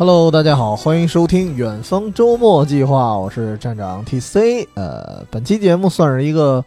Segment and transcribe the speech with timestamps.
[0.00, 4.66] Hello，大家好，欢迎收听远方周末计划，我是站长 TC。
[4.72, 6.64] 呃，本期节目算是一个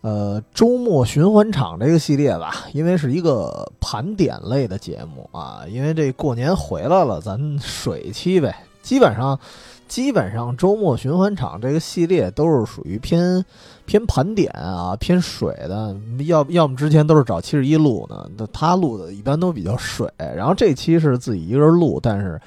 [0.00, 5.64] 呃周末循环场这个系列吧，因为是一个盘点类的节目啊。
[5.68, 9.38] 因为这过年回来了，咱水期呗，基本上
[9.86, 13.44] 基本上周末循环场这个系列都是属于偏
[13.84, 15.94] 偏盘点啊，偏水的。
[16.24, 20.10] 要要么之前都是找七十一录呢，那他录的一般都比较水。
[20.16, 22.40] 然后这期是自己一个人录，但是。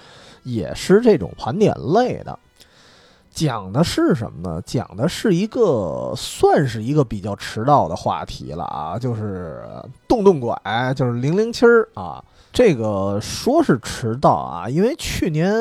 [0.46, 2.38] 也是这种盘点类的，
[3.32, 4.62] 讲的是什么呢？
[4.64, 9.66] 讲的是一个算是一个比较迟到的话题了啊，就是
[10.08, 10.56] 动动拐，
[10.96, 12.24] 就是零零七儿啊。
[12.54, 15.52] 这个说是迟到啊，因为去年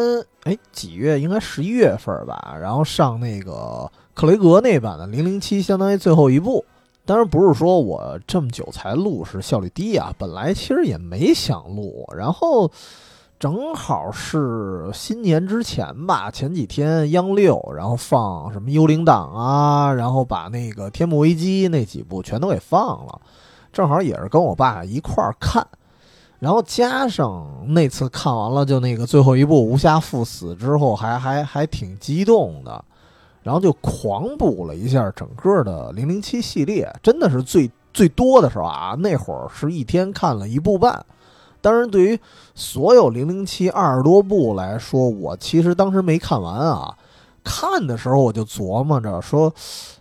[0.45, 6.65] 哎几月，应该十一月份吧，然后上那个克雷格那版的零零七，相当于最后一部。
[7.07, 12.71] 当然不是说我这么久才录是效率低啊，本来其实也没想录，然后。
[13.39, 23.21] 正好是新年之前吧，前几天央六，然后放什么《幽灵党》啊，然后把那个《天幕危机》那几部全都给放了，
[23.71, 25.67] 正好也是跟我爸一块儿看，
[26.39, 32.83] 然后加上那次看完了就那个最后一部《无暇赴死》之后， 还还还挺激动的，
[33.43, 41.05] 然后就狂补了一下整个的零零七系列，真的是最最多的时候啊，那会儿是一天看了一部半。
[41.65, 42.21] 当然，对于
[42.55, 46.95] 所有零零七二十多部来说，我其实当时没看完啊。
[47.43, 49.51] 看的时候我就琢磨着说，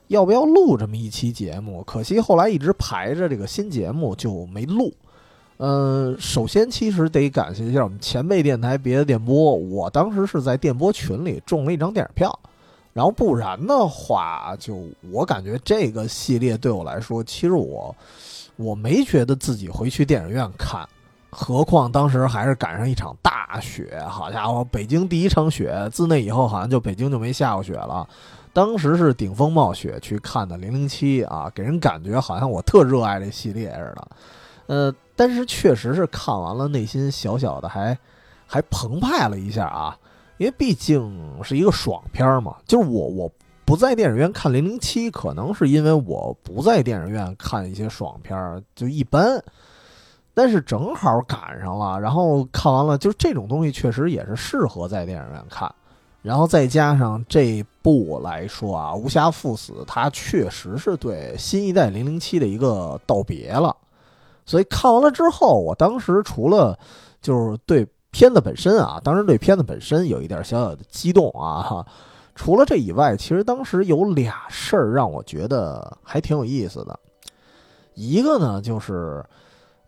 [0.08, 1.81] 要不要录这么一期节目？
[1.83, 4.94] 可惜后来一直排着这个新节目就没录。
[5.58, 12.38] 嗯，首先其实得感谢一下我们前辈电台别的电波，我当时是在电波群里中了一张电影票，
[12.92, 17.95] 然后不然的话，就我感觉这个系列对我来说，其实我
[18.58, 20.86] 我没觉得自己回去电影院看。
[21.33, 28.08] 何况当时还是赶上一场大雪，好家伙，北京第一场雪，自那以后好像就北京就没下过雪了。
[28.54, 34.08] 当时是顶风冒雪去看的《零零七》啊，给人感觉好像我特热爱这系列似的。
[34.67, 37.98] 呃，但是确实是看完了，内心小小的还
[38.45, 39.98] 还澎湃了一下啊，
[40.38, 42.58] 因为毕竟是一个爽片嘛。
[42.67, 43.32] 就是我我
[43.65, 49.44] 不在电影院看《零零七》，可能是因为我不在电影院看一些爽片，就一般。
[50.36, 55.71] 但是正好赶上了，然后看完了，就是这种东西确实也是适合在电影院看，
[56.23, 63.76] 然后再加上这部来说啊，《无暇赴死》它确实是对新一代零零七的一个道别了，
[64.44, 66.76] 所以看完了之后，我当时除了
[67.21, 71.86] 就是对片子本身啊，当时对片子本身有一点小小的激动啊，哈，
[72.33, 77.00] 除了这以外，其实当时有俩事儿让我觉得还挺有意思的，
[77.94, 79.23] 一个呢就是。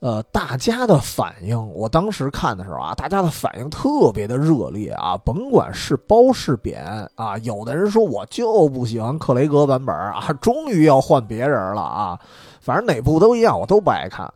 [0.05, 6.85] 呃，大家的反应，我当时看的时候啊，大家的反应特别的热烈啊，甭管是褒是贬
[7.15, 12.19] 啊，有的人说我就不喜欢克雷格版本啊，终于要换别人了啊，
[12.61, 14.31] 反正哪部都一样，我都不爱看。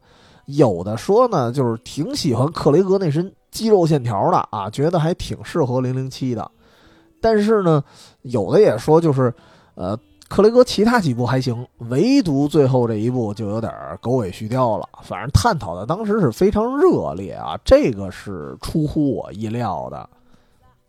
[0.47, 6.49] 有的说呢，就是挺喜欢克雷格那身肌肉线条的啊，觉得还挺适合零零七的。
[7.21, 7.83] 但是呢，
[8.23, 9.31] 有的也说就是，
[9.75, 9.95] 呃。
[10.29, 14.87] 克雷格其他几部还行，唯独最后这一部就有点狗尾续貂了。
[15.01, 20.07] 反正探讨的当时是非常热烈啊，这个是出乎我意料的，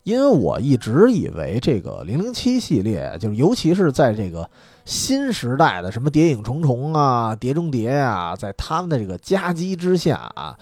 [0.03, 4.47] 因为我一直以为这个零零七系列，就是尤其是在这个
[4.85, 10.55] 新时代的什么谍影重重啊、碟中谍啊，在他们的这个夹击之下啊，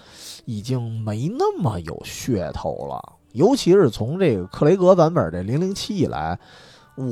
[0.46, 2.98] 已经没那么有噱头了。
[3.32, 6.38] 尤其是从这个克雷格版本这零零七以来。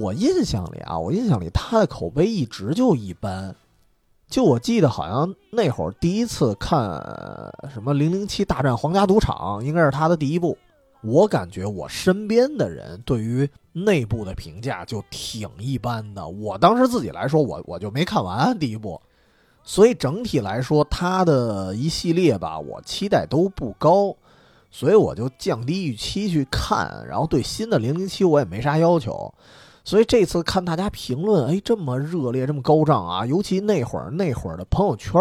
[0.01, 3.55] 我印象里啊，我印象里他的口碑一直就一般。
[4.29, 6.79] 就我记得，好像那会儿第一次看
[7.73, 10.57] 什么《零零七大战皇家赌场》，应该是他的第一部。
[11.03, 16.29] 我感觉我身边的人对于那部的评价就挺一般的。
[16.29, 19.01] 我当时自己来说，我我就没看完第一部，
[19.63, 24.15] 所以整体来说，他的一系列吧，我期待都不高，
[24.71, 27.07] 所以我就降低预期去看。
[27.09, 29.33] 然后对新的《零零七》我也没啥要求。
[29.89, 33.25] 所以这次看大家评论，哎，这么热烈，这么高涨啊！
[33.25, 35.19] 尤其那会儿，那会儿的朋友圈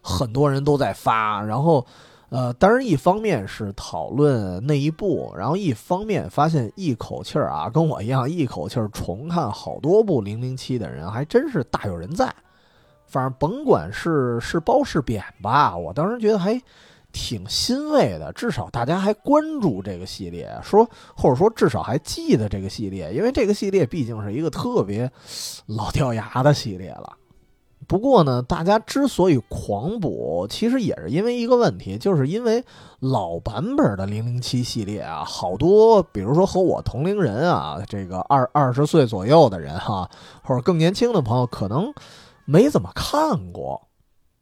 [0.00, 1.42] 很多人都在发。
[1.42, 1.84] 然后，
[2.28, 12.32] 呃，当然一方面是讨论那一部，然后一方面发现一口气儿啊，跟我一样一口气儿重看好多部《零零七》的人，还真是大有人在。
[13.08, 16.62] 反正甭管是是褒是贬吧，我当时觉得还。
[17.12, 25.10] 挺欣慰的，至少大家还关注这个系列，说或者说至少还记得这个系列，因为这个系列毕竟是一个特别
[25.66, 27.14] 老掉牙的系列了。
[27.88, 32.64] 不过呢，大家之所以狂补，其实也是因为一个问题，就是因为
[33.00, 40.08] 老版本的零零七系列啊，好多，比如说和我同龄人啊，这个二二十岁左右的人哈，
[40.44, 41.92] 或者更年轻的朋友，可能
[42.44, 43.88] 没怎么看过。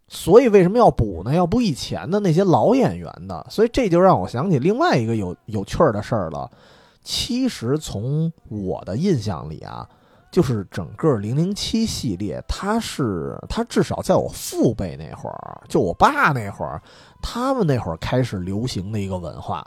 [0.08, 1.32] 所以为什么要补呢？
[1.32, 3.46] 要补以前的那些老演员的。
[3.48, 6.50] 所以这就让我想起另外一个有有趣儿的事儿了。
[7.02, 9.88] 其实从我的印象里啊。
[10.30, 16.82] 就是整个零零七系列，它是它至少在我父辈那会儿，就我爸那会儿，
[17.22, 19.66] 他们那会儿开始流行的一个文化，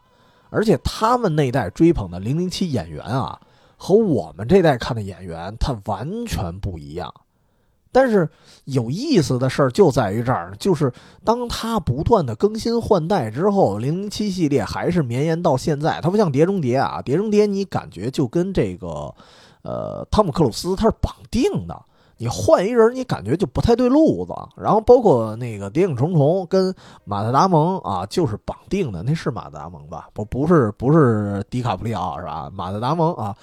[0.52, 3.42] 而且他们那代追捧的零零七演员啊，
[3.76, 7.12] 和我们这代看的演员，他完全不一样。
[7.92, 8.30] 但是
[8.66, 10.92] 有意思的事儿就在于这儿，就是
[11.24, 16.00] 当它不断的更新换代之后，零零七系列还是绵延到现在。
[16.02, 19.14] 它不像碟中谍啊，碟中谍你感觉就跟这个。
[19.64, 21.80] 呃，汤姆克鲁斯他是绑定的，
[22.18, 24.34] 你换一人，你感觉就不太对路子。
[24.58, 26.74] 然后包括那个《谍影重重》跟
[27.04, 30.10] 马特达蒙啊，就是绑定的，那是马特达蒙吧？
[30.14, 32.50] 不，不是，不是迪卡普里奥是吧？
[32.52, 33.38] 马特达蒙啊，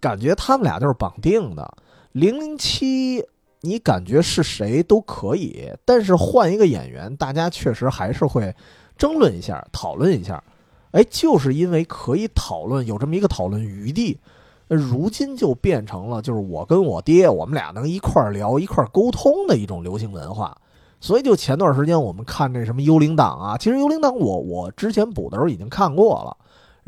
[0.00, 1.72] 感觉他们俩就是绑定的。
[2.10, 3.24] 零零七，
[3.62, 8.54] 你感觉是谁都可以，但是换一个演员，大家确实还是会
[8.96, 10.42] 争论一下、讨论一下。
[10.92, 14.18] 哎，就是因为可以讨论，有这么一个讨论余地。
[14.68, 20.56] 如今就变成了，就是我跟我爹，我们俩能一块聊、一块沟通的一种流行文化。
[21.00, 26.36] 所以，就前段时间我们看这什么《幽灵党》啊，其实《幽灵党》我我之前补的时候已经看过了，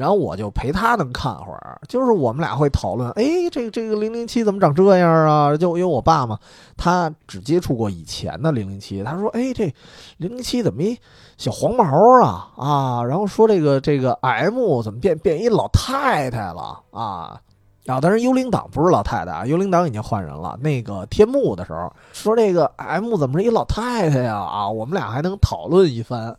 [0.02, 1.80] 然后我就陪他能看会儿。
[1.86, 5.56] 就是我们俩会讨论，哎，这个这个零零七怎么长这样啊？
[5.56, 6.36] 就因为我爸嘛，
[6.76, 9.72] 他只接触过以前的零零七，他说，哎，这
[10.16, 10.98] 零零七怎么一
[11.38, 11.84] 小黄毛
[12.20, 12.50] 啊？
[12.56, 17.40] 啊，然后说这个这个 M 怎么变变一老太太了啊？
[17.86, 20.58] 啊，但是幽灵党不是老太太啊，幽灵党已经换人了。
[20.60, 24.36] 那个天幕的时候说这个 M 怎么是一老太太呀？
[24.36, 26.36] 啊，我们俩还能讨论一番。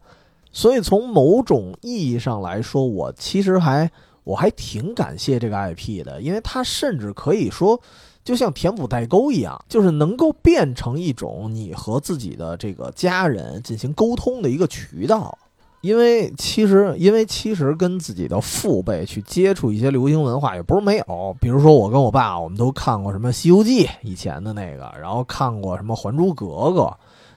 [0.53, 3.91] 所以从某种意义上来说，我其实还
[4.23, 7.77] 我还挺感谢这个 IP 的，因为它甚至可以说
[8.23, 15.37] 就像填补代沟一样，就是能够变成一种你和自己的这个家人进行沟通的一个渠道。
[15.81, 21.35] 因为其实，因为其实跟自己的父辈去接触一些流行文化也不是没有。
[21.41, 26.83] 比如说，我跟我爸，我们都看过什么《西游记》以前的那个，然后看过什么《还珠格格》，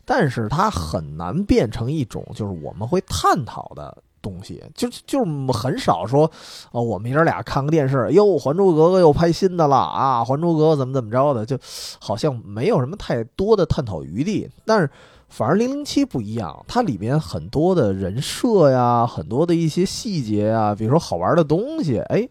[0.06, 4.64] 但是它很难变成一种就是我们会探讨的东西。
[4.74, 5.22] 就就
[5.52, 6.30] 很少说，
[6.70, 11.58] 哦，我们爷俩看个电视，哟，《还珠格格》又拍新的了啊，《还珠格格》怎么怎么着的，就
[11.98, 14.48] 好像没有什么太多的探讨余地。
[14.64, 14.88] 但是。
[15.28, 22.26] 反而零零七不一样，它里边很多的人设呀，很多的一些细节啊，比如说好玩的东西，哎，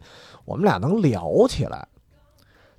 [0.45, 1.85] 我们俩能聊起来。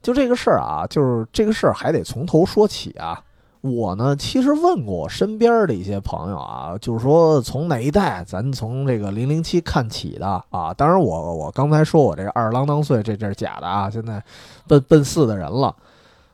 [0.02, 3.22] 就这个事儿啊，就是这个事儿还得从头说起啊。
[3.66, 10.72] 我呢，其实问过我身边的一些朋友啊，就是说从哪一代，咱从这个零零七看起的啊。
[10.72, 13.90] 当然，我我刚才说我这个二郎当岁，这这是假的啊。
[13.90, 14.22] 现在
[14.66, 15.74] 奔 奔四的人了。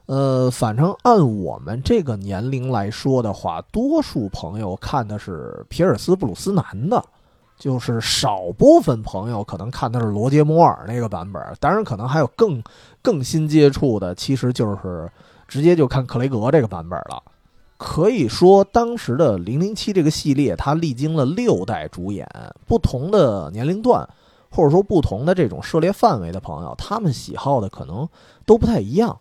[0.07, 7.03] 呃，反正按我们这个年龄来说的话，多数朋友看的是皮尔斯布鲁斯南的，
[7.57, 11.41] 就是少部分朋友可能看的是罗杰摩尔那个版本。
[11.61, 12.63] 当然，可能还有更
[13.01, 15.11] 更新接触的，其实就是
[15.53, 17.23] 直接就看克雷格这个版本了。
[17.77, 22.27] 可以说，当时的零零七这个系列，它历经了六代主演，
[22.67, 24.09] 不同的年龄段，
[24.51, 28.09] 或者说不同的这种涉猎范围的朋友，他们喜好的可能
[28.47, 29.19] 都不太一样。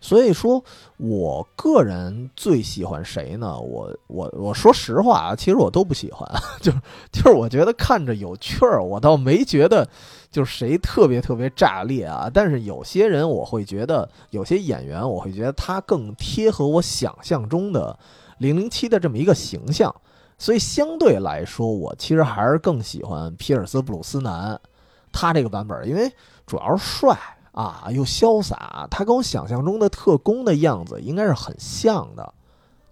[0.00, 0.64] 所以说，
[0.96, 3.56] 我个人最喜欢谁呢？
[3.60, 6.28] 我我我说实话啊，其实我都不喜欢，
[6.60, 6.80] 就是
[7.12, 9.88] 就是我觉得看着有趣儿，我倒没觉得
[10.30, 12.30] 就是谁特别特别炸裂啊。
[12.32, 17.98] 但是有些人我会觉得，有些演员我会觉得他更贴合我想象中的
[18.38, 19.94] 零零七的这么一个形象。
[20.38, 24.60] 所以相对来说，我其实还是更喜欢皮尔斯布鲁斯南
[25.12, 26.12] 他这个版本，因为
[26.46, 27.18] 主要是帅。
[27.52, 32.34] 啊，又潇洒，他跟我想象中的特工的样子应该是很像的。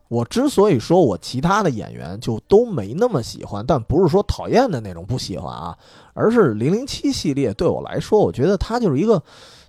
[0.08, 5.76] 我之所以说我其他的演员就都没那么喜欢，但不是说讨厌的那种不喜欢啊，
[6.14, 9.22] 而是零零七系列对我来说，我觉得它就是一个，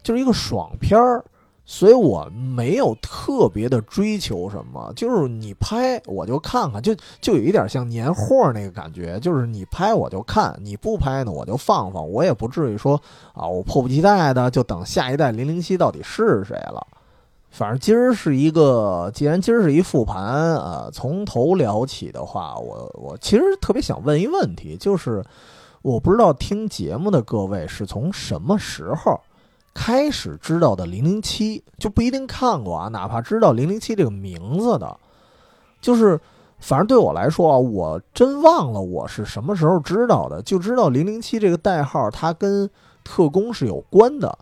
[0.04, 1.24] 就是一个爽片儿。
[1.70, 12.96] 所以我没有特别的追求什么，就是你拍我就看看，就就有一点像年货那个感觉，就是你拍我就看，你不拍呢我就放放，我也不至于说
[13.34, 16.88] 啊，我迫不及待的就等下一代零零七到底是谁了。
[17.50, 20.24] 反正今儿是一个，既然今儿是一复盘
[20.56, 25.24] 啊，从头聊起的话，我我其实特别想问一问题，就是
[25.82, 29.20] 我不知道听节目的各位是从什么时候。
[29.80, 34.98] 开始知道的零零七就不一定看过啊，哪怕知道零零七这个名字的，
[35.80, 36.20] 就是
[36.58, 42.68] 反正对我来说啊，我真忘了我是什么时候知道的，就知道零零七这个代号它跟
[43.04, 44.36] 特工是有关的，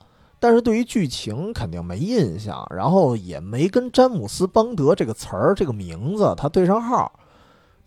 [0.45, 7.11] 但是对于剧情肯定没印象，然后也没跟詹姆斯邦德这个词儿这个名字它对上号。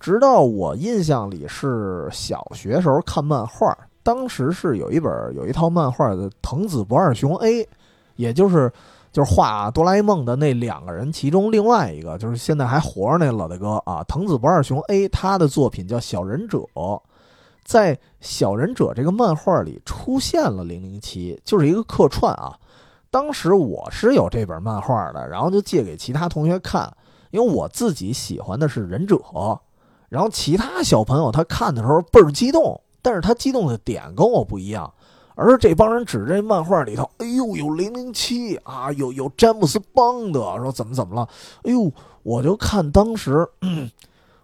[0.00, 3.72] 直到我印象里是小学时候看漫画，
[4.02, 7.68] 当时是有一本有一套漫画的藤子不二雄 A，
[8.16, 8.68] 也就是
[9.12, 16.58] 就是画哆啦 A 梦的那两个人，其中另外一个就是现在还活着那老大哥啊，藤子不二雄 A，他的作品叫《小忍者》，
[17.68, 22.58] 在《小忍者》这个漫画里出现了零零七，就是一个客串啊。
[23.10, 26.90] 当时我是有这本漫画的，然后就借给其他同学看，
[27.30, 29.18] 因为我自己喜欢的是忍者。
[30.08, 34.90] 然后其他小朋友他看的时候倍儿激动，但是他激动的点跟我不一样，
[35.34, 41.28] 而这帮人指这漫画里头，哎呦有零零七啊，有有詹姆斯邦德，说怎么怎么了？
[41.64, 43.46] 哎呦，我就看当时，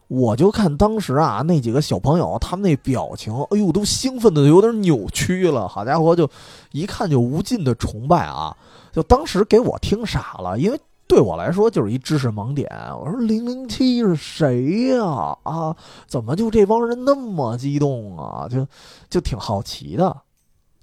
[0.09, 6.29] 我就看当时啊，那几个小朋友他们那表情，哎呦都兴奋的有点扭曲了，好家伙，就
[6.73, 8.57] 一看就无尽的崇拜啊，
[8.93, 10.81] 就当时给我听傻了，因为。
[11.07, 12.67] 对我来说就是一知识盲点。
[12.99, 15.37] 我说零零七是谁呀？
[15.43, 18.49] 啊，怎么就这帮人那么激动啊？
[18.49, 18.67] 就
[19.11, 20.17] 就挺好奇的。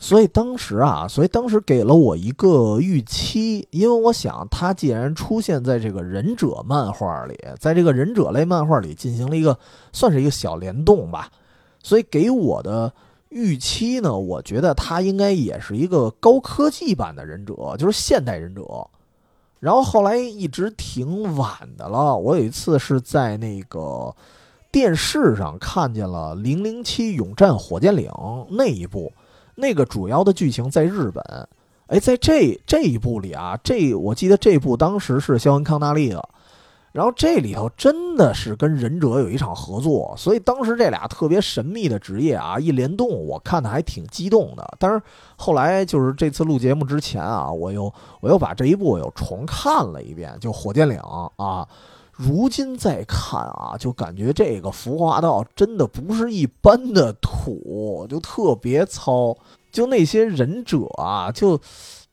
[0.03, 9.55] 所以当时啊，所以当时给了我一个预期，因为我想他既然出现在这个忍者漫画里，在这个忍者类漫画里进行了一个
[9.93, 11.29] 算是一个小联动吧，
[11.84, 12.91] 所以给我的
[13.29, 18.63] 预期呢，我觉得他应该也是一个高科技版的忍者，就是现代忍者。
[19.60, 22.17] 然后后来一直挺晚的了。
[22.17, 24.12] 我有一次是在那个
[24.72, 28.10] 电视上看见了《零零七勇战火箭岭》
[28.50, 29.13] 那一部，
[29.55, 31.24] 那个主要的剧情在日本。
[31.88, 36.29] 哎，在这这一部里啊，这我记得这部当时是肖恩康纳利的。
[36.93, 44.75] 然后这里头真的是跟忍者有一场合作，所以当时这俩特别神秘的职业啊一联动，我看的还挺激动的。
[44.77, 45.01] 但是
[45.38, 50.98] 后来就是这次录节目之前啊，我又我又把这一部又重看了一遍，就《火箭岭》
[51.41, 51.65] 啊。
[52.22, 59.36] 如今再看啊，就感觉这个服化道真的不是一般的土，就特别糙，
[59.72, 61.60] 就那些忍者啊，就。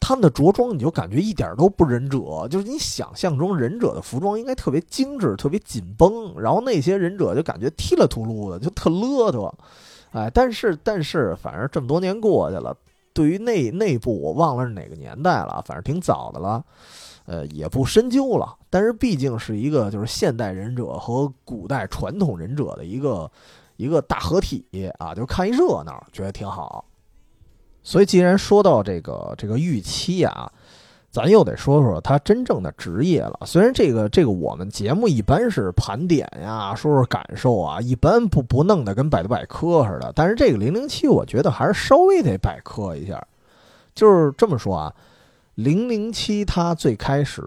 [0.00, 9.52] 他们的着装你就感觉一点都不忍者，就是你想象中忍者的服装应该特别精致、特别紧绷，然后那些忍者就感觉踢了秃噜的，就特邋遢。
[10.12, 12.76] 哎，但是 但是，反正这么多年过去了，
[13.12, 16.64] 对于那那部我忘了是哪个年代了，反正挺早的了，
[17.28, 18.56] 呃，也不深究了。
[18.70, 23.30] 但是毕竟是一个就是现代忍者和古代传统忍者的一个
[23.76, 24.64] 一个大合体
[24.98, 26.86] 啊，就看一热闹，觉得挺好。
[27.82, 30.50] 所以，既然说到这个这个预期啊，
[31.10, 33.40] 咱又得说说他真正的职业了。
[33.44, 40.10] 虽然这个这个我们节目一般是盘点呀，说说感受啊，一般不不弄得跟百度百科似的。
[40.14, 43.22] 但是这个零零七，我觉得还是稍微得百科一下。
[43.94, 44.94] 就是这么说啊，
[45.58, 47.42] 零零七他最开始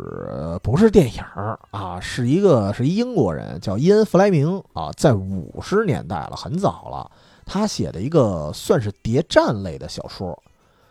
[0.61, 1.23] 不是电影
[1.71, 7.09] 啊，是一个是英国人叫伊恩·弗莱明啊，在五十年代了，很早了。
[7.45, 10.37] 他写的一个算是谍战类的小说，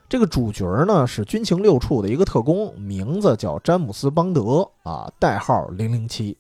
[0.09, 6.35] 这个主角呢是军情六处的一个特工，名字叫詹姆斯·邦德啊，代号零零七。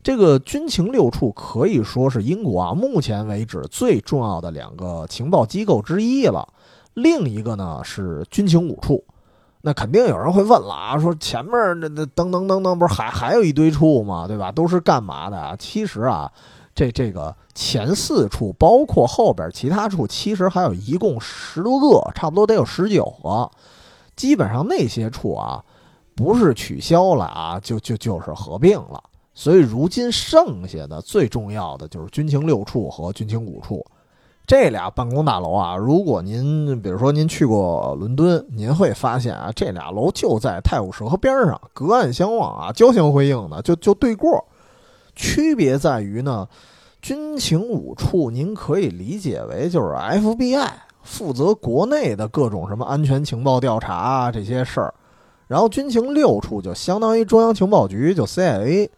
[0.00, 6.48] 这个军情六处可以说是英国啊目前为止最重要的两个情报机构之一了。
[6.94, 9.04] 另一个呢是军情五处，
[9.68, 14.26] 那肯定有人会问了啊，说前面那那噔噔噔噔，不是还还有一堆处吗？
[14.26, 14.50] 对吧？
[14.50, 15.54] 都是干嘛的啊？
[15.58, 16.32] 其实啊。
[16.74, 23.50] 这这个前四处，包括后边其他处，其实还有一共十多个，差不多得有十九个。
[24.14, 25.62] 基本上那些处啊，
[26.14, 29.02] 不是取消了啊，就就就是合并了。
[29.34, 33.84] 所以如今剩下的最重要的就是军情六处和军情五处
[34.48, 35.76] 这俩办公大楼啊。
[35.76, 44.42] 如果您比如说您去过伦敦，您会发现啊，这俩楼就在泰晤士河边上，隔岸相望啊，交相辉映的，就就对过。
[45.14, 46.48] 区别在于呢，
[47.02, 50.70] 军情五处您可以理解为就是 FBI
[51.02, 54.94] 负责国内的各种什么安全情报调查啊这些事儿，
[55.46, 58.88] 然后军情六处就相当于中央情报局，就 CIA，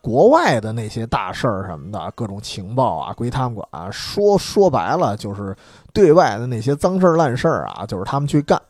[0.00, 3.92] 国外的那些大事儿什么的各种情报啊归他们管。
[3.92, 5.56] 说说白了就是
[5.92, 8.60] 对外的那些脏事儿烂事儿啊，就是他们去干。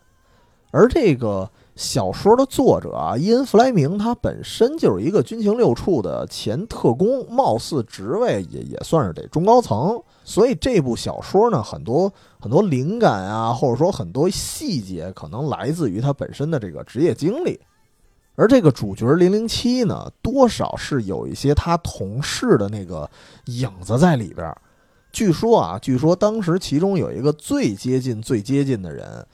[0.70, 1.48] 而这个。
[1.78, 9.96] 小说的作者啊，伊恩·弗莱明，他本身就是一个军情六处的前特工，貌似职位也也算是得中高层。
[10.24, 17.60] 所以这部小说呢，很多很多灵感啊，或者说很多细节，可能来自于他本身的这个职业经历。
[18.38, 23.10] 而这个主角零零七呢，多少是有一些他同事的那个
[23.46, 24.54] 影子在里边。
[25.10, 29.26] 据说啊，据说当时其中有一个最接近、最接近的人，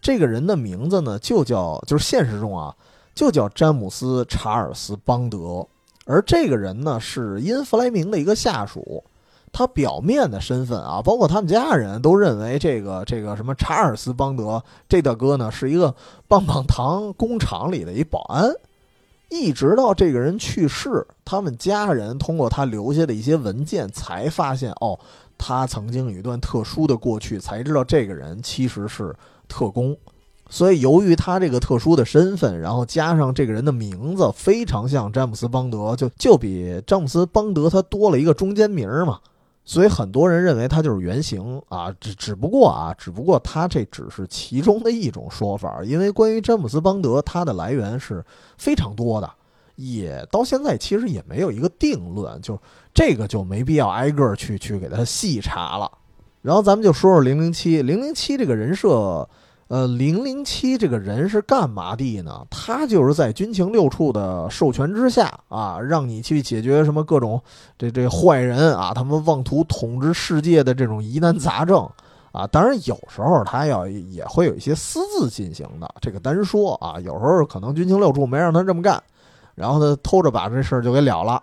[0.00, 2.72] 这个人的名字呢就叫，就是现实中啊，
[3.16, 5.66] 就叫詹姆斯·查尔斯·邦德。
[6.04, 9.02] 而这个人呢，是因弗莱明的一个下属。
[9.52, 15.94] 他表面的身份啊，包括他们家人都认为这个这个什么查尔斯·邦德这大哥呢，是一个
[16.26, 18.50] 棒棒糖工厂里的一保安。
[19.28, 24.98] 一直到这个人去世，他们家人通过他留下的一些文件，才发现哦，
[25.38, 29.14] 他曾经有一段特殊的过去，才知道这个人其实是
[29.48, 29.96] 特工。
[30.50, 39.18] 所以，由于他这个特殊的身份，然后加上这个人的名字非常像詹姆斯·邦德，就就比詹姆斯·邦德他多了一个中间名嘛。
[39.64, 48.24] 所以很多人认为他就是原型啊，只只不过啊，只不过他这只是其中的一种说法，因为关于詹姆斯邦德，他的来源是
[48.58, 49.30] 非常多的，
[49.76, 52.60] 也到现在其实也没有一个定论，就
[52.92, 55.90] 这个就没必要挨个去去给他细查了。
[56.40, 59.28] 然后咱们就说说零零七，零零七这个人设。
[59.72, 62.46] 呃，零零七这个人是干嘛的呢？
[62.50, 67.40] 他就是在军情六处的授权之下啊，让你去解决什么各种
[67.78, 71.88] 这这坏人啊，他们妄图统治世界的这种疑难杂症
[72.32, 72.46] 啊。
[72.48, 77.00] 当然，有时候他要也会有一些私自进行的，这个单说啊。
[77.00, 79.02] 有时候可能军情六处没让他这么干，
[79.54, 81.42] 然后他偷着把这事儿就给了了。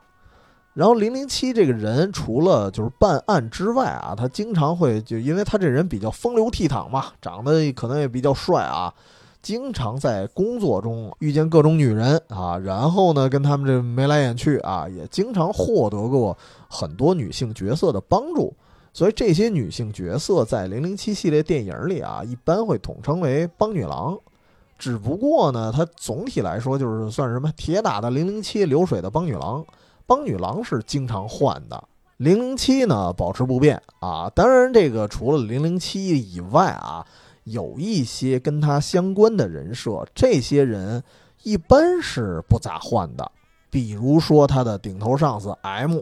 [0.73, 8.93] 然后零零七这个人除了就是办案之外啊，他经常会就因为他这人比较风流倜傥嘛，长得可能也比较帅啊，
[9.41, 16.37] 经常在工作中遇见各种女人啊，然后呢跟他们这眉来眼去啊，也经常获得过
[16.69, 18.53] 很多女性角色的帮助，
[18.93, 24.17] 所以这些女性角色在零零七系列电影里啊，一般会统称为帮女郎。
[24.77, 29.65] 只不过呢，它总体来说就是算什么铁打的零零七，流水的帮女郎。
[30.09, 31.83] 帮女郎是经常换的，
[32.17, 34.27] 零零七呢保持不变啊。
[34.33, 37.05] 当然，这个除了零零七以外啊，
[37.43, 41.03] 有一些跟他相关的人设，这些人
[41.43, 43.31] 一般是不咋换的。
[43.69, 45.99] 比如说他的顶头上司 M，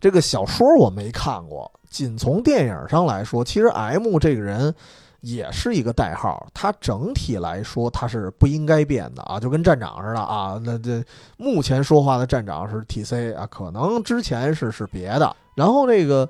[0.00, 4.72] 这个小说我没看过，仅从电影上来说，其实 M 这个人。
[5.20, 10.60] 也是一个代号，它整体来说它是不应该变的啊，就跟站长似的啊。
[10.64, 11.04] 那这
[11.36, 15.34] 目前说话的站长是 T C 啊，可能之前是是别的。
[15.56, 16.28] 然后这个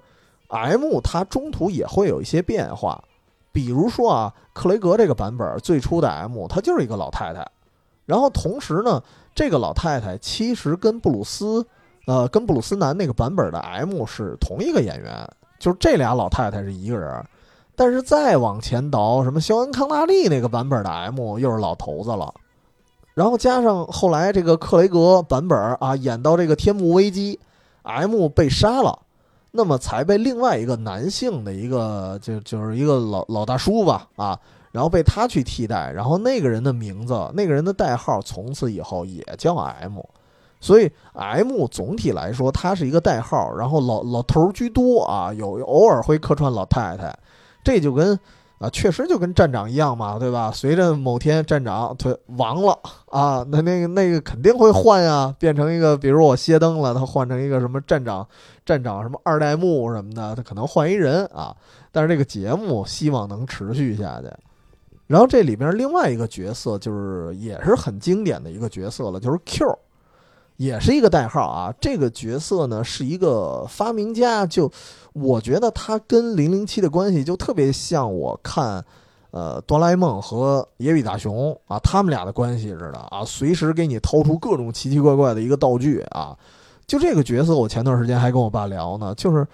[0.48, 2.98] M 它中途也会有一些变化，
[3.52, 7.46] 比如说啊，克雷格这个版本最初的 M 它就是一个老太太，
[8.06, 9.02] 然后同时呢，
[9.34, 11.66] 这个老太太其实跟布鲁斯
[12.06, 17.22] 呃跟布鲁斯南那个版本的 M 是同一个演员，就是这俩老太太是一个人。
[17.78, 22.34] 但是再往前倒，什么肖恩康纳利那个版本的 M 又是老头子了，
[23.14, 27.38] 然后加上后来这个克雷格版本啊，演到这个天幕危机
[27.82, 28.98] ，M 被杀了，
[29.52, 34.36] 那么才被另外一个男性的一个就就是一个老老大叔吧啊，
[34.72, 40.00] 然后被他去替代，然后那个人的名字，那个人的代号从此以后也叫 M，
[40.60, 47.16] 所以 M 总体来说它是一个代号，然后老老头居多啊，有偶尔会客串老太太。
[47.62, 48.18] 这就跟
[48.58, 50.50] 啊，确实就跟站长一样嘛，对吧？
[50.52, 58.26] 随着某天站长他亡了啊，那那个那个肯定会换呀，变成一个，比如我歇灯了，他换成一个什么站长，
[58.66, 61.54] 站长什么二代目什么的，他可能换一人啊。
[61.92, 64.28] 但是这个节目希望能持续下去。
[65.06, 69.78] 然后这里边另外一个角色就是也是很经典的一个角色了，就是 Q。
[70.58, 74.70] 也是一个代号啊，这个角色呢是一个发明家，就
[75.12, 78.84] 我觉得他跟零零七的关系就特别像我看，
[79.30, 86.36] 呃，哆啦 A 梦和野比大雄啊，他们俩的关系似的啊，随时给你掏出各种奇奇怪怪的一个道具啊，
[86.88, 89.46] 就这个角色，我前段时间还跟我爸聊呢，就是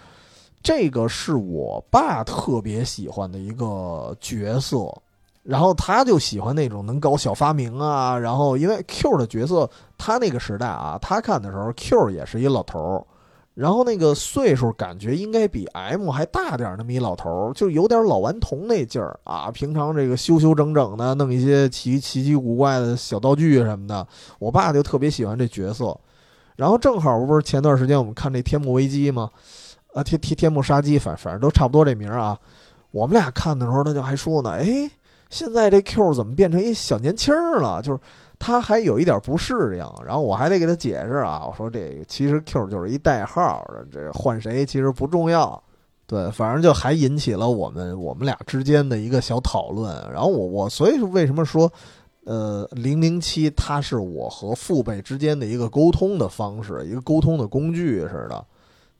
[0.62, 4.90] 这个是我爸特别喜欢的一个角色。
[5.44, 13.04] 然后他就喜欢那种能搞小发明啊，然后因为 Q 的角色，他那个时代啊，他看的时候 Q 也是一老头儿，
[13.52, 19.50] 然后那个岁数感觉应该比 M 还大点儿那么一老头儿，就有点老顽童那劲儿啊。
[19.50, 24.06] 平常这个修修整整的，弄一些奇奇奇古怪的小道具什么的，
[24.38, 25.94] 我爸就特别喜欢这角色。
[26.56, 29.30] 然后正好不是前段时间我们看这《天幕危机》吗？
[29.92, 32.38] 啊，天天天幕杀机，反反正都差不多这名儿啊。
[32.92, 34.90] 我们俩看的时候，他就还说呢，哎。
[35.34, 37.82] 现在这 Q 怎么变成一小年轻儿了？
[37.82, 37.98] 就是
[38.38, 41.44] 他还有一点不适应，然后我还得给他解释啊。
[41.44, 45.60] 我说这其实 Q 就是一代号，这换谁其实不重要。
[46.06, 49.92] 对，反正就还引起了我们我们俩之间的一个小讨论。
[50.12, 51.68] 然后我我所以说为什么说
[52.22, 58.46] 呃，零零七它是我和父辈之间的一个沟通的方式，一个沟通的工具似的。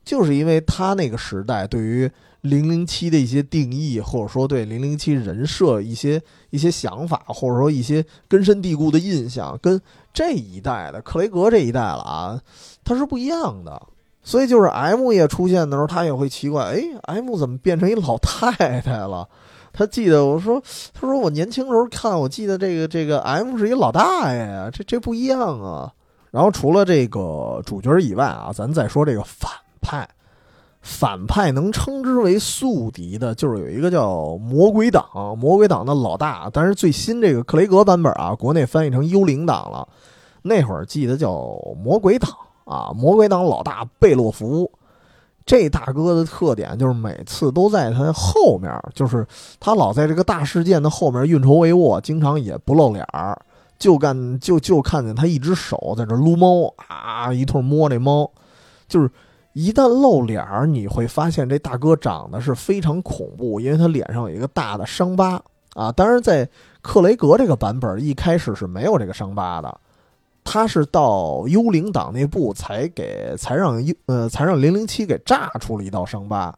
[0.05, 2.11] 就是因为他那个时代对于
[2.45, 9.81] 零零七的一些定义，或者说对零零七人设一些一些想法，或者说一些根深蒂固的印象，跟
[10.13, 12.41] 这一代的克雷格这一代了啊，
[12.85, 13.81] 它是不一样的。
[14.23, 16.83] 所以就是 M 也出现的时候，他也会奇怪，哎
[17.15, 19.27] ，M 怎么变成一老太太了？
[19.73, 25.91] 他记得我说，他说我年轻时候看，我记得这个这个 M 是一老大爷呀，这这不一样啊。
[26.31, 30.09] 然后除了这个主角以外啊，咱再说这个反派，
[30.85, 35.05] 反派能称之为宿敌的，就是有一个叫魔鬼党，
[35.37, 36.49] 魔鬼党的老大。
[36.53, 39.89] 但是最新这个克雷格版本啊，国内翻译成幽灵党了，
[40.43, 41.33] 那会儿记得叫
[41.83, 42.31] 魔鬼党。
[42.65, 44.71] 啊，魔鬼党老大贝洛夫，
[45.45, 49.27] 这大哥的特点就是每次都在他后面，就是
[49.61, 53.39] 他老在这个大事件的后面运筹帷幄，经常也不露脸儿，
[53.79, 58.31] 就干就就看见他一只手在这撸猫啊，一通摸这猫，
[58.89, 59.11] 就是
[59.55, 65.43] 一旦露脸儿，你会发现这大哥长得是非常恐怖，因为他脸上有一个大的伤疤
[65.75, 65.91] 啊。
[65.91, 66.47] 当然，在
[66.83, 69.81] 克雷格这个版本一开始是没有这个伤疤的。
[70.43, 76.55] 他是到幽灵党那部才给才让幽呃才让零零七给炸出了一道伤疤，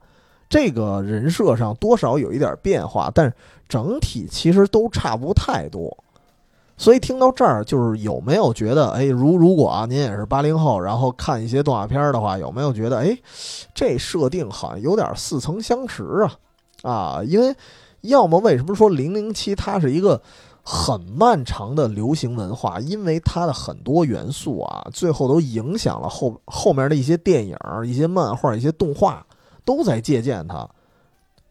[0.49, 3.33] 这个人设上多少有一点变化，但
[3.69, 5.97] 整体其实都差不太多。
[6.77, 13.17] 所以听到这儿，就是有没有觉得，哎，如如果啊您也是八零后，然后看一些动画片的话，有没有觉得，哎，
[13.75, 16.05] 这设定好像有点似曾相识
[16.83, 16.91] 啊？
[16.91, 17.55] 啊，因为
[18.03, 20.21] 要么为什么说零零七它是一个？
[20.69, 29.25] 很漫长的流行文化，因为它的很多元素啊，最后都影响了后后面的一些电影、一些漫画、一些动画，
[29.65, 30.69] 都在借鉴它。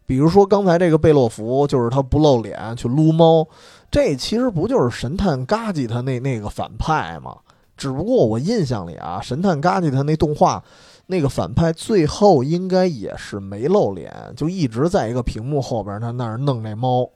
[0.04, 3.48] 比如说刚才这个贝洛弗，就是他不露脸去撸猫，
[3.90, 7.36] 这其实不就是神探嘎吉他那那个反派吗？
[7.76, 10.62] 只不过我印象里啊，神探嘎吉他那动画
[11.06, 17.08] 那个反派最后应该也是没露脸，就一直在一个屏幕后边，他那儿弄那猫。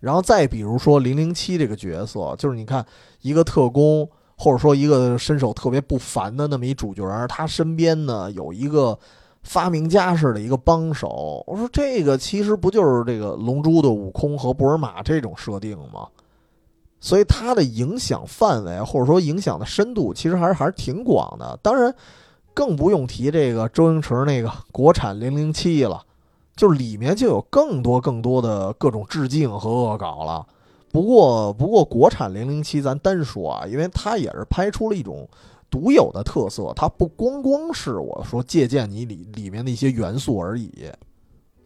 [0.00, 2.84] 然后再比如说零零七这个角色，就是你看
[3.22, 8.98] 一个特工，或者说一个身手特别不凡的那么一主角，他身边呢有一个
[9.44, 11.44] 发明家式的一个帮手。
[11.46, 16.08] 我说这个其实不就是这个龙珠的悟空和布尔玛这种设定吗？
[16.98, 21.56] 所以它的影响范围或者说影响的深度其实还是还是挺广的。
[21.62, 21.94] 当然，
[22.52, 26.02] 更不用提这个周星驰那个国产零零七了。
[26.56, 30.46] 就里面就有更多更多的各种致敬和恶搞了，
[30.92, 35.28] 不过不过国产零零七咱单说啊，因为它也是拍出了一种
[35.74, 40.70] 独有的特色，它不光光是我说借鉴你里里面的一些元素而已。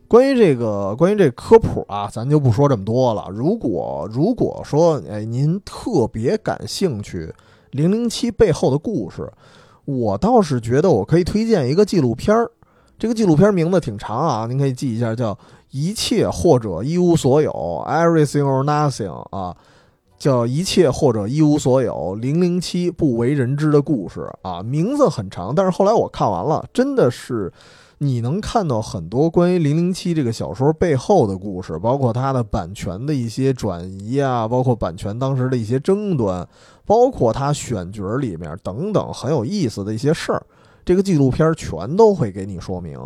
[0.08, 3.28] 关于这个关于这科普啊，咱就不说这么多了。
[3.30, 7.30] 如果如果说哎您特别感兴趣
[7.72, 9.30] 零零七背后的故事，
[9.84, 12.50] 我倒是觉得我可以推荐一个纪录片儿。
[12.98, 15.34] 这个纪录片名字挺长啊，您可以记一下，叫
[15.70, 17.52] 《一切或者一无所有》
[17.86, 19.54] （Everything or Nothing） 啊，
[20.18, 27.52] 叫《一切或者一无所有》零零七不为人知的故事啊，名字很长，但是后来我看完了，真的是
[27.98, 36.46] 你能看到很多关于零零七这个小说背后的故事，包括它的版权的一些转移啊，包括版权当时的一些争端，
[36.84, 40.42] 包括它选角里面等等很有意思的一些事儿。
[40.84, 42.98] 这个纪录片全都会给你说明，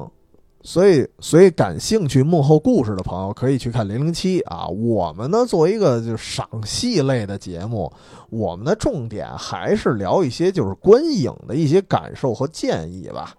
[0.65, 4.67] 所以所以感兴趣幕后故事的朋友可以去看《零零七》啊。
[4.69, 7.93] 我们呢作为一个就是赏戏类的节目，
[8.31, 13.35] 我们的重点还是聊一些就是观影的一些感受和建议吧。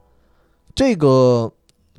[0.75, 1.51] 这个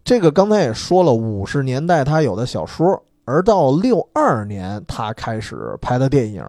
[0.05, 6.45] 这个刚才也说了，五十年代他有的小说，而到六二年他开始拍的电影，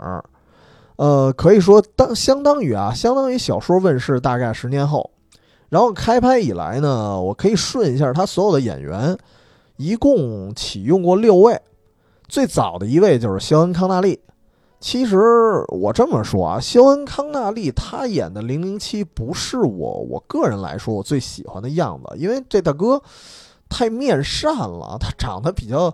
[0.97, 5.09] 呃，可以说当相当于啊，相当于小说问世大概十年后。
[5.69, 9.17] 然后开拍以来呢，我可以顺一下他所有的演员，
[9.77, 11.59] 一共启用过六位。
[12.27, 14.19] 最早的一位就是肖恩康纳利。
[14.79, 15.17] 其实
[15.69, 23.01] 我这么说啊，肖恩康纳利他演的零零七不是我我个人来说我最喜欢的样子，因为这大哥
[23.67, 25.91] 太面善了，他长得比较，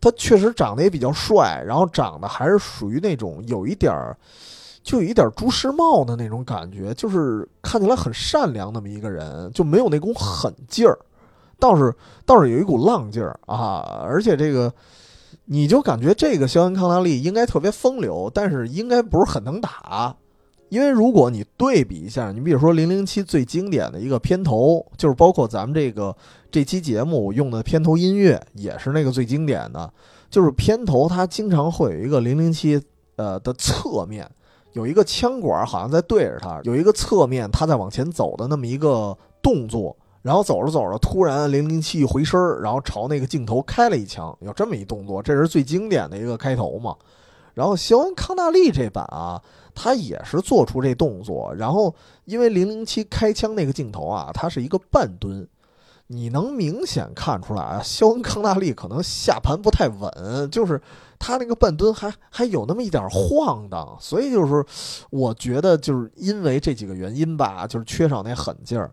[0.00, 4.16] 他确实长得也比较帅，然后长得还是属于那种有一点儿。
[4.82, 10.98] 就有一点朱时茂的那种感觉，就是看起来很善良那么一个人，就没有那股狠劲儿，
[11.58, 14.00] 倒是倒是有一股浪劲儿啊！
[14.02, 14.72] 而且这个，
[15.44, 20.16] 你就感觉这个肖恩康纳利应该特别风流，但是应该不是很能打。
[20.70, 26.16] 因为如果你对比一下，你比如说《零零七》最经典的一个片头，就是包括咱们这个
[26.50, 29.92] 这期节目用的片头音乐，也是那个最经典的，
[30.30, 32.80] 就是片头它经常会有一个零零七。
[33.16, 34.26] 呃的侧面
[34.72, 39.96] 有一个枪管，好像在对着他，有一个侧面他在往前走的那么一个动作。
[40.22, 46.94] 然后走着走着，突然零零七一回身然后朝那个镜头开了一枪，有这么一动作，这是最经典的一个开头嘛。
[47.54, 49.40] 然后肖恩康纳利这版啊，
[49.74, 51.94] 他也是做出这动作，然后
[52.26, 55.48] 因为零零七开枪那个镜头啊，它是一个半蹲。
[56.12, 60.80] 你能明显看出来啊，肖恩康纳利可能下盘不太稳，就是
[61.20, 64.64] 他那个半蹲还还有那么一点晃荡，所以就是
[65.10, 68.90] 我觉得就是因为这几个原因吧，就是缺少那狠劲儿。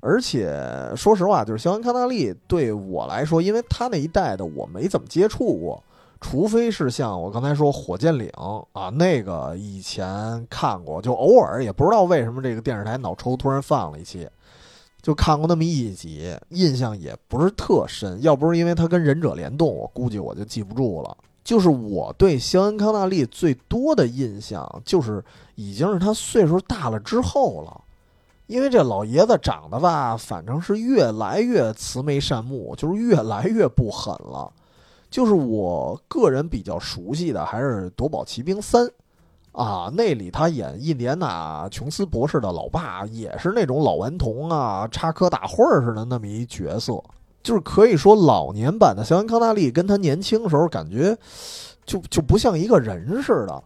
[0.00, 5.80] 而且说实话，就是肖恩康纳利对我来说，因为他那一代的我没怎么接触过，
[6.20, 8.28] 除非是像我刚才说《火箭岭》
[8.72, 14.28] 啊，那个以前看过，就偶尔也不知道为什么这个电视台脑抽突然放了一期。
[15.10, 18.22] 就看过那么一集，印象也不是特深。
[18.22, 21.16] 要不是因为他跟忍者联动，我估计我就记不住了。
[21.42, 25.20] 就是我对肖恩康纳利最多的印象，就是
[25.56, 27.80] 已经是他岁数大了之后了。
[28.46, 34.48] 因为这老爷子长得吧，反正是越来越慈眉善目，就是越来越不狠了。
[35.10, 38.86] 就是我个人比较熟悉的，还是《夺宝奇兵三》。
[39.52, 47.02] 啊，那里他演印第安纳琼斯博士的老爸，也是那种老顽童啊，插科打诨似的那么一角色，
[47.42, 51.16] 就是可以说老年版的肖恩康纳利跟他年轻时候感觉
[51.84, 53.62] 就就不像一个人似的，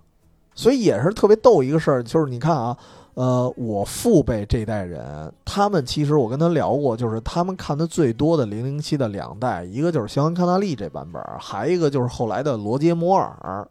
[0.54, 2.76] 所以也是特别逗一个事儿，就是你看啊，
[3.12, 13.68] 呃，我父辈这代人，他们其实我跟他聊过，就是他们看的最多的零零七的两代，一个就是肖恩康纳利这版本，还一个就是后来的罗杰摩尔。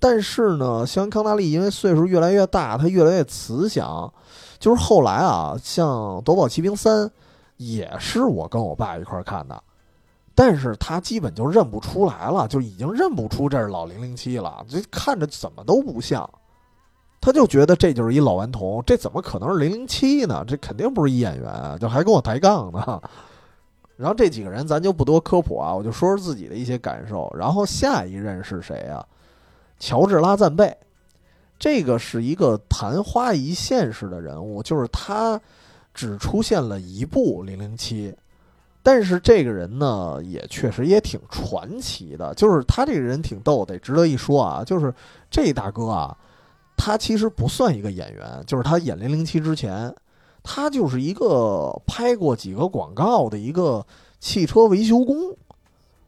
[0.00, 4.12] 但是呢，肖康纳利因为岁数越来越大，他越来越慈祥。
[4.58, 5.88] 就是后来啊，像
[6.22, 7.06] 《夺宝奇兵三》，
[7.56, 9.62] 也是我跟我爸一块看的，
[10.34, 16.28] 但是他基本就认不出来了，就已经认不出这是老零零七了，这看着怎么都不像。
[17.20, 20.44] 他就觉得这就是一老顽童，这怎么可能是零零七呢？
[20.46, 23.00] 这肯定不是一演员，就还跟我抬杠呢。
[23.96, 27.28] 然后这几个人咱就不多科普啊，我就说说自己的一些感受。
[27.36, 29.04] 然后下一任是谁啊？
[29.78, 30.76] 乔治拉赞贝，
[31.58, 35.40] 这个是一个昙花一现式的人物，就是他
[35.94, 38.14] 只出现了一部零零七，
[38.82, 42.34] 但是这个人呢，也确实也挺传奇的。
[42.34, 44.64] 就是他这个人挺逗，得值得一说啊。
[44.64, 44.92] 就是
[45.30, 46.16] 这大哥啊，
[46.76, 49.94] 他其实不算一个演员，就是他演零零七之前，
[50.42, 53.84] 他就是一个拍过几个广告的一个
[54.20, 55.16] 汽车维修工。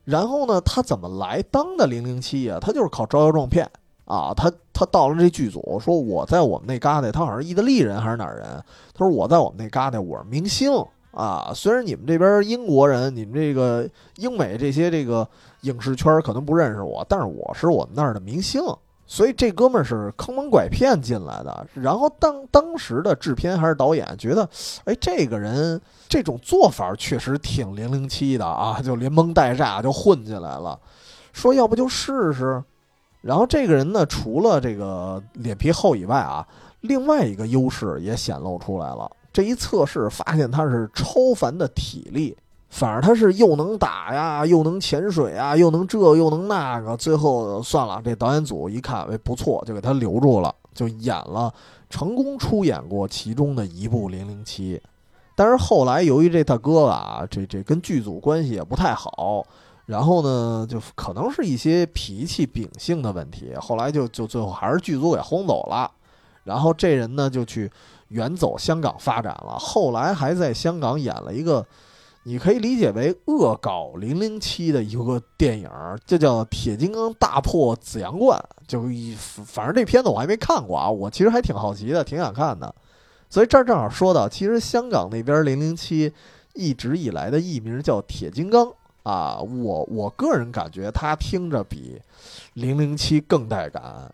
[0.05, 2.59] 然后呢，他怎么来当的零零七呀？
[2.61, 3.69] 他就是靠招摇撞骗
[4.07, 4.33] 啊！
[4.37, 8.47] 他他到了这剧组，说我在我们那旮瘩，他好像是意大利人还是哪儿人？
[8.93, 10.73] 他说我在我们那旮瘩，我是明星
[11.13, 11.53] 啊！
[11.55, 15.29] 虽然你们这边英国人，你们这个英美这些这个
[15.63, 18.63] 影视圈可能不认识我，但是我是我们那儿的明星。
[19.07, 24.49] 所以这哥们儿是坑蒙拐骗进来的，然后当当时的制片还是导演觉得，
[24.85, 25.81] 哎，这个人
[26.11, 30.79] 这种做法确实挺零零七的啊， 就连蒙带诈就混进来了，
[31.33, 32.63] 说要不就试试。
[33.23, 36.47] 然后这个人呢，除了这个脸皮厚以外啊，
[36.81, 39.11] 另外一个优势也显露出来了。
[39.33, 42.37] 这一测试发现他是超凡的体力。
[42.71, 46.97] 反正他是又能打呀，又能潜水啊，又能这又能那个。
[46.97, 51.53] 最后算了，这导演组一看，哎，不错，就给他留住了，就演了，
[51.89, 54.77] 成功出演过其中的一部《零零七》。
[55.41, 59.43] 但是后来由于这大哥啊，这这跟剧组关系也不太好，
[59.87, 65.91] 然后呢，就可能是一些脾气秉性的问题，后来就就最后还是剧组给轰走了。
[66.45, 67.73] 然后这人呢，就去
[68.09, 71.65] 远走香港发展了，后来还在香港演了一个。
[72.25, 75.71] 你可以理解为恶搞零零七的一个电影，
[76.05, 78.39] 就叫《铁金刚大破紫阳观》。
[78.69, 82.75] 就一反正这片子我还没看过啊，我其实还挺好奇的，挺想看的。
[83.31, 86.13] 所以这儿正好说到，其实香港那边零零七
[86.53, 88.71] 一直以来的艺名叫铁金刚
[89.05, 89.39] 啊。
[89.41, 91.99] 我我个人感觉它听着比
[92.55, 94.13] 零零七更带感。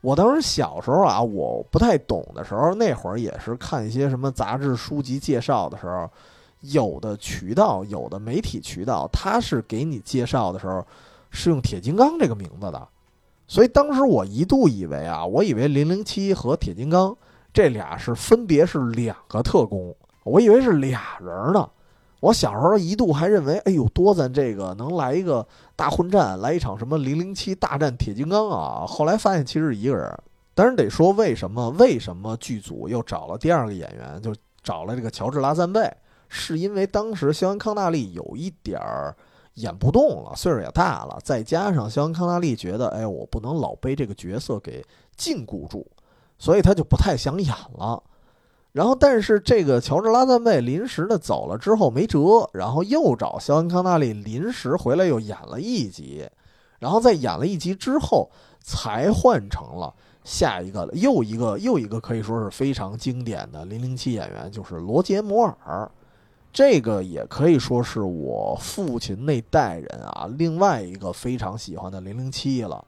[0.00, 6.10] 我当时小时候啊，我不太懂的时候，那会儿也是看一些什么杂志书籍介绍的时候。
[6.62, 10.84] 有的渠道，有的媒体渠道，他是给你介绍的时候
[11.30, 12.88] 是用铁金刚这个名字的，
[13.46, 17.16] 所以当时我一度以为啊，我以为零零七和铁金刚
[17.56, 21.66] 这俩是分别是两个特工，我以为是俩人呢。
[22.20, 28.84] 我小时候一度还认为，哎呦，多咱这个能来一个大混战，来一场什么零零七大战铁金刚啊？
[28.86, 30.14] 后来发现其实是一个人。
[30.52, 31.70] 但是得说为什么？
[31.70, 35.90] 为什么剧组又找了第二个演员，就找了这个乔治拉赞贝？
[36.28, 39.16] 是因为当时肖恩康纳利有一点儿
[39.54, 44.84] 演不动了，岁数也大了，再加上肖恩康纳利觉得，哎，我不能老被这个角色给
[45.16, 45.86] 禁锢住，
[46.38, 48.02] 所以他就不太想演了。
[48.72, 56.28] 然后，但是这个乔治拉赞贝临时的走了之后没辙，然后又找肖恩康纳利临时回来又演了一集，
[56.78, 59.94] 然后在演了一集之后，才换成了
[60.24, 65.90] 下一个又一个又一个可以说是非常经典的零零七演员，就是罗杰摩尔。
[66.52, 72.84] 这个也可以说是我父亲那代人啊，另外一个非常喜欢的零零七了。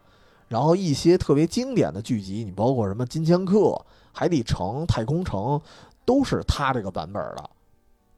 [0.49, 3.57] 然后一些特别经典的剧集，你包括什么《金枪客》
[4.13, 5.41] 《海底城》《太空城》，
[6.05, 7.51] 都是他这个版本的。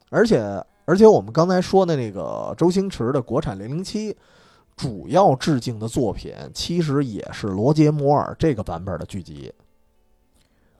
[0.09, 0.41] 而且，
[0.85, 4.17] 而且我们刚才说的那个周星驰的国产零零七，
[4.77, 9.53] 主要致敬的作品其实也是罗杰摩尔这个版本的剧集。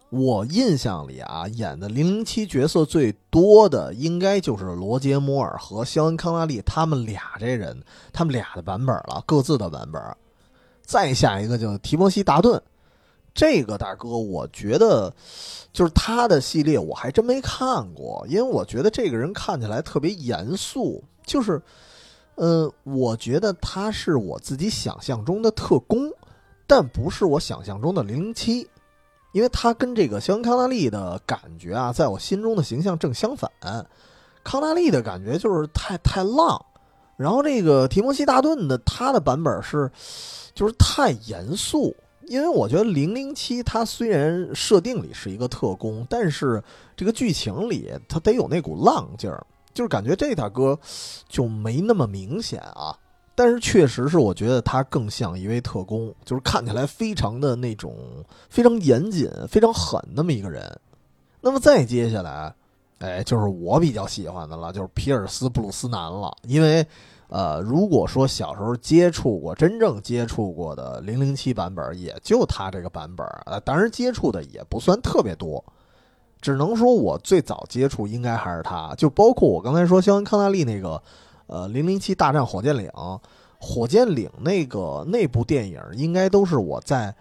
[0.09, 7.81] 我印象里啊，演的零零七角色最多的应该就是罗杰摩尔和肖恩康纳利他们俩这人，
[8.13, 10.03] 他们俩的版本了，各自的版本。
[10.91, 12.61] 再下一个就提摩西达顿，
[13.33, 15.15] 这个大哥，我觉得
[15.73, 21.63] 就是他的系列我还真没看过，因为我觉得这个人看起来特别严肃，就是，
[22.35, 26.11] 呃，我觉得他是我自己想象中的特工，
[26.67, 28.69] 但不是我想象中的零零七。
[29.33, 33.49] 因为他跟这个肖恩康纳利的感觉啊，在我心中的形象正相反。
[34.43, 36.61] 康纳利的感觉就是太太浪，
[37.17, 39.89] 然后这个提摩西大顿的他的版本是，
[40.55, 41.95] 就是太严肃。
[42.27, 46.63] 因为我觉得零零七他虽然设定里是一个特工，但是
[46.97, 50.79] 这个剧情里他得有那股浪劲儿，就是感觉这大哥
[51.29, 52.97] 就没那么明显啊。
[53.35, 57.97] 但是确实是，我觉得他更像一位特工，就是看起来非常的那种
[58.49, 60.79] 非常严谨、非常狠那么一个人。
[61.41, 62.55] 那么再接下来，
[62.99, 66.37] 哎，就是我比较喜欢的了，就是皮尔斯布鲁斯南了。
[66.43, 66.87] 因为，
[67.31, 73.27] 呃，如果说小时候接触过、真正接触过的零零七版本，也就他这个版本。
[73.47, 75.65] 呃，当然接触的也不算特别多，
[76.41, 78.95] 只能说我最早接触应该还是他。
[78.97, 81.03] 就包括我刚才说肖恩康纳利那个。
[81.53, 82.89] 呃，零零七大战火箭岭，
[83.59, 87.13] 火箭岭那个那部电影应该都是我在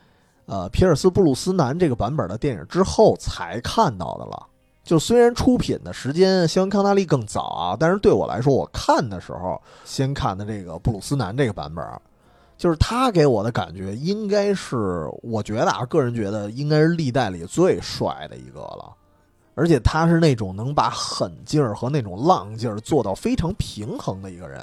[0.46, 4.46] 呃皮尔斯布鲁斯南这个版本的电影之后才看到的了。
[4.90, 11.86] 就虽然出品的时间肖恩康纳利更早啊，但是对我来说，我看的时候先看的这个布鲁斯南这个版本，
[12.58, 18.92] 就是他给我的感觉应该是，我觉得啊，个人觉得应该是历代里最帅的一个了。
[19.54, 24.60] 而且他是那种能把狠劲儿和那种浪劲儿做到非常平衡的一个人。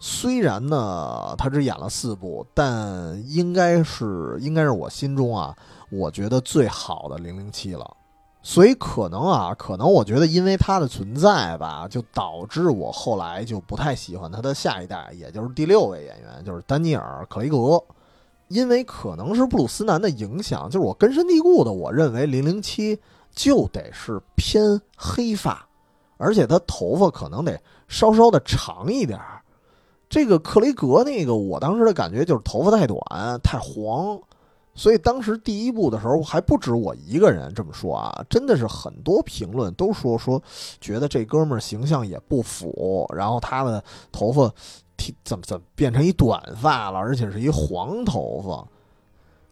[0.00, 5.54] 虽然呢，他只演了四部，但应该是应该是我心中啊，
[5.90, 7.98] 我觉得最好的零零七了。
[8.42, 17.82] 所以可能啊，可能我觉得因为他的存在吧，就导致我后来就不太喜欢他的下一代，也就是第六位演员，就是丹尼尔·克雷格。
[18.48, 23.00] 因为可能是布鲁斯南的影响，就是我根深蒂固的，我认为零零七。
[23.34, 25.66] 就得是偏黑发，
[26.18, 29.40] 而且他头发可能得稍稍的长一点儿。
[30.06, 33.00] 这个克雷格那个，我当时的感觉就是头发太短
[33.42, 34.20] 太黄，
[34.74, 40.42] 所以当时第一部的时候还不止我一个人这么说啊，真的是很多评论都说说
[40.80, 44.52] 觉得这哥们儿形象也不符，然后他的头发
[45.24, 48.66] 怎么怎么变成一短发了，而且是一黄头发，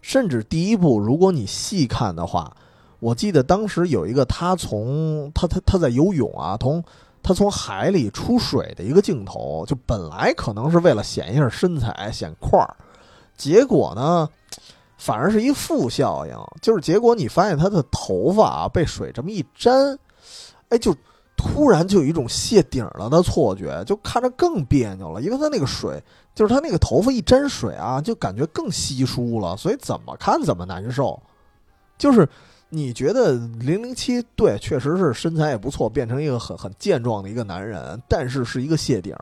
[0.00, 2.56] 甚至第一部如果你细看的话。
[3.02, 6.84] 我记得当时有一个他从他他他在游泳啊，从
[7.22, 12.76] 他从海里出水的一个镜头，就本来可能是为了显一下身材显块儿，
[13.38, 14.28] 结果呢，
[15.00, 19.98] 反而是一负效应，就是结果你发现他的头发啊被水这么一沾，
[20.68, 20.94] 哎，就
[21.36, 26.00] 突然就有一种泄顶了的错觉，就看着更别扭了，因为他那个水
[26.34, 31.20] 就是他那个头发一沾水啊，就感觉更稀疏了，所以怎么看怎么难受，
[31.98, 32.28] 就是。
[32.72, 39.12] 你觉得零零七对，确实是身材也不错，变成一个很很健壮的一个男人，但是是一个谢顶。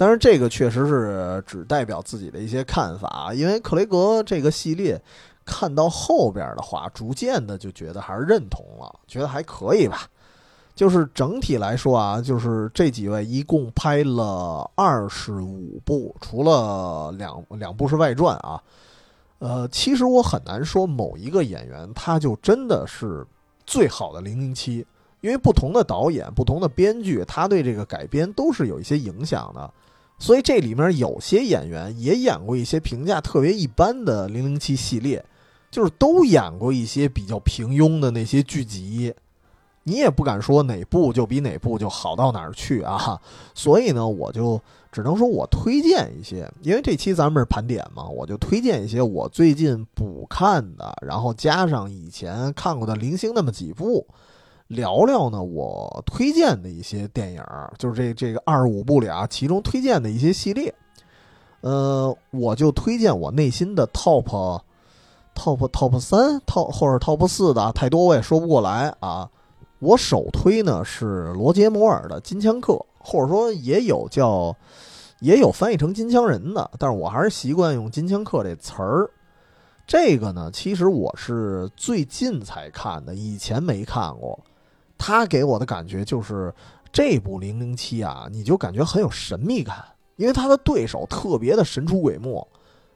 [0.00, 4.98] 当然，这个确实是只代表自己的一些看法，因为克雷格这个系列
[5.44, 10.08] 看到后边的话，逐渐的就觉得还是认同了，觉得还可以吧。
[10.74, 18.58] 就是整体来说啊，就是这几位一共拍了二十五部，除了两两部是外传啊。
[19.40, 23.22] 呃，其实我很难说某一个演员他就真的是
[23.66, 24.86] 最好的零零七，
[25.20, 29.70] 因为不同的导演、不同的编剧，他对这个改编都是有一些影响的。
[30.20, 35.24] 所以这里面有些演员也演过一些评价特别一般的零零七系列，
[35.70, 39.12] 就是都演过一些比较平庸的那些剧集。
[39.84, 43.18] 你也不敢说哪部就比哪部就好到哪儿去啊。
[43.54, 44.60] 所以呢，我就
[44.92, 54.06] 只能说我推荐一些，因为这期咱们是盘点嘛，我就推荐一些我最近补看的，然后加上以前看过的零星那么几部，
[54.70, 57.42] 聊聊呢我推荐的一些电影，
[57.76, 60.72] 就是这这个二十五部里啊，其中推荐的一些系列。
[61.60, 64.62] 呃，我就推荐我内心的 top。
[65.34, 69.28] top top 三 top 或者 top 四的太多我也说不过来啊。
[69.80, 74.54] 我首推呢是罗杰摩尔的《金枪客》，或者说也有叫
[75.18, 79.10] 也有翻译成《金枪人》的，但是我还是习惯用《金枪客》这词儿。
[79.86, 84.38] 这个呢，其实我是最近才看的，以前没看过。
[85.00, 86.54] 他给我的感觉就是
[86.92, 89.82] 这部《零零七》啊，你就感觉很有神秘感，
[90.16, 92.46] 因为他的对手特别的神出鬼没，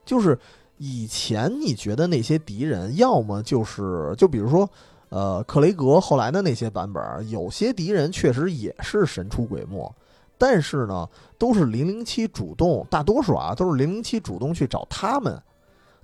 [0.05, 0.39] 就是。
[0.77, 4.69] 以前你觉得那些敌人，要么就是就比如说，
[5.09, 7.01] 呃，克雷格后来的那些版本，
[7.31, 9.95] 有些敌人确实也是神出鬼没，
[10.37, 15.41] 但是呢，都是零零七主动，大多数啊都是零零七主动去找他们。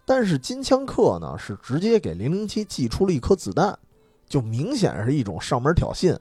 [0.07, 3.77] 但是金枪客呢，是直接给零零七寄出了一颗子弹，
[4.31, 6.17] 就明显是一种上门挑衅。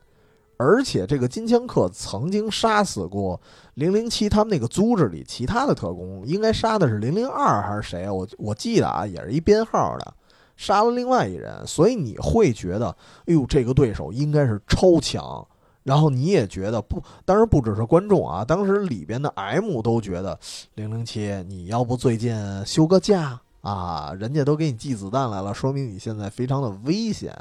[0.58, 3.40] 而且这个金枪客曾经杀死过
[3.76, 8.12] 零零七他们那个组织里其他的特工，应该杀的是零零二还是谁啊？
[8.12, 10.14] 我我记得啊，也是一编号的，
[10.58, 12.90] 杀了另外一人，所以你会觉得，
[13.26, 15.48] 哎呦，这个对手应该是超强。
[15.84, 20.38] 然后你也觉得不，当然不只是观众啊，当时里边的 M 都觉得
[20.76, 22.36] 零零七，你要不最近
[22.66, 24.14] 休个假啊？
[24.20, 27.34] 人家都给你寄子弹来了，说明你现在非常的危险。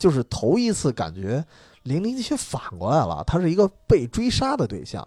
[0.00, 1.44] 就是头一次感觉。
[1.84, 5.02] 零零七反过来了，他是一个被追杀的对象，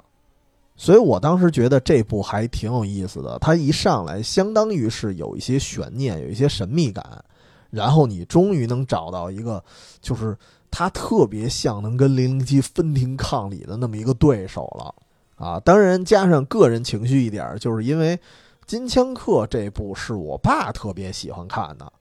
[0.76, 3.38] 所以我当时觉得这部还挺有意思的。
[3.38, 7.24] 他一上来，相当于是有一些悬念，有一些神秘感，
[7.70, 9.64] 然后你终于能找到一个，
[10.02, 10.36] 就是
[10.72, 14.96] 他特别像能跟零零七分庭抗礼的那么一个对手了
[15.36, 15.60] 啊！
[15.60, 18.18] 当然，加上个人情绪一点，就是因为
[18.66, 21.94] 《金枪客》这部是我爸特别喜欢看的。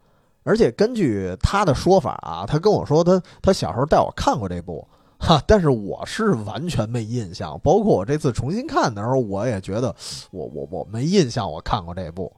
[0.45, 4.87] 而且根据他的说法啊，他跟我说他他小时候带我看过这部，
[5.19, 7.59] 哈，但是我是完全没印象。
[7.63, 9.95] 包括我这次重新看的时候，我也觉得
[10.31, 12.33] 我我我没印象我看过这部。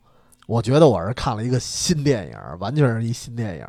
[0.47, 3.67] 我觉得我是看了一个新电影，完全是一新电影。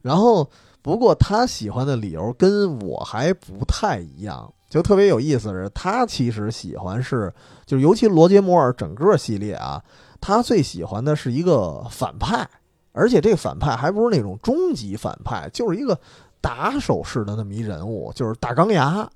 [0.00, 0.50] 然后
[0.82, 7.32] 不过他喜欢的理由跟我还不太一样，就特别有意思是，他其实喜欢是
[7.64, 9.80] 就尤其罗杰摩尔整个系列啊，
[10.20, 12.48] 他最喜欢的是一个反派。
[12.92, 15.98] 而且这个反派还不是那种终极反派，就是一个
[16.42, 19.08] 打手式的那么一人物，就是大钢牙，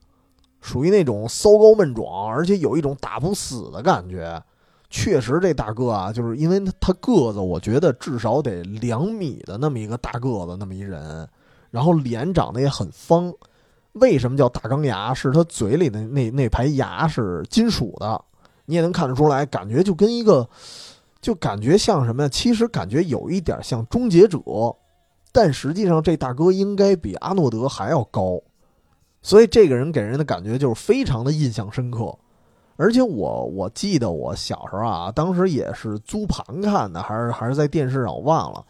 [0.62, 4.42] 属于那种骚高闷壮，而且有一种打不死的感觉。
[4.88, 11.28] 确实，这大哥啊，就是因为他个子，我觉得至少得两米的那么一个大个子，那么一人，
[11.70, 13.30] 然后脸长得也很方。
[13.92, 15.12] 为什么叫大钢牙？
[15.12, 18.24] 是他嘴里的那那排牙是金属的，
[18.64, 20.48] 你也能看得出来，感觉就跟一个。
[21.26, 22.28] 就感觉像什么呀？
[22.28, 24.38] 其实感觉有一点像终结者，
[25.32, 28.40] 但实际上这大哥应该比阿诺德还要高，
[29.22, 32.16] 所以这个人给人的感觉就是非常的印象深刻。
[32.76, 38.64] 而且我我记得我小时候啊，当时也是租盘看的，还是还是在电视上，我忘了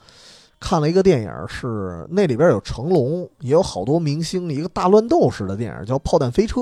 [0.59, 6.61] 看了一个电影，是那里边有成龙，也有好多明星，一个大乱斗式的电影叫《炮弹飞车》，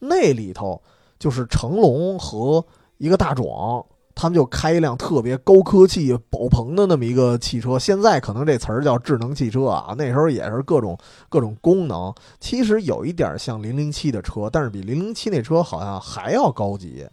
[0.00, 0.82] 那里头
[1.16, 2.66] 就是成龙和
[2.98, 3.86] 一个大壮。
[4.20, 10.94] 他们就开一辆特别高科技、爆棚的那么一个汽车，现在可能这词儿叫智能汽车啊，那时候也是各种
[11.30, 12.12] 各种功能。
[12.38, 17.08] 其实有一点像零零七的车，但是比零零七那车好像还要高级。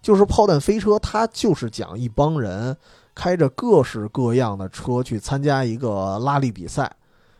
[0.00, 2.76] 就是炮弹飞车，它就是讲一帮人
[3.16, 6.88] 开着各式各样的车去参加一个拉力比赛。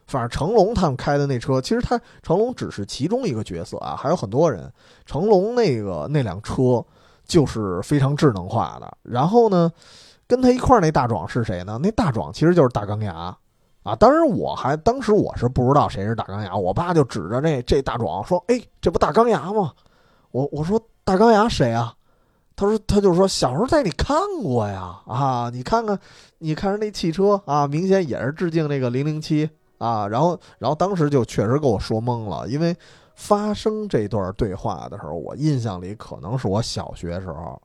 [0.08, 4.68] 反正成龙他们开的那车，其实他成龙只是其中一个角色啊，还有很多人。
[5.06, 6.84] 成龙那个那辆车。
[7.26, 9.70] 就是非常智能化的，然后呢，
[10.26, 11.78] 跟他一块儿那大壮是谁呢？
[11.82, 13.34] 那大壮其实就是大钢牙
[13.82, 13.96] 啊！
[13.96, 19.72] 当然，我还当时我是不知道谁是大钢牙，我爸就指着这这大壮说：“哎，这不大钢牙吗？”
[20.32, 21.94] 我我说：“大钢牙谁啊？”
[22.56, 25.98] 他说：“他就说小时候在你看过呀，啊，你看看，
[26.38, 29.48] 你看着那汽车啊，明显也是致敬那个零零七
[29.78, 32.76] 啊。”然后，然后当时就确实给我说懵了，因为。
[33.14, 37.60] 发生这段对话的时候，我印象里可能是我小学时候，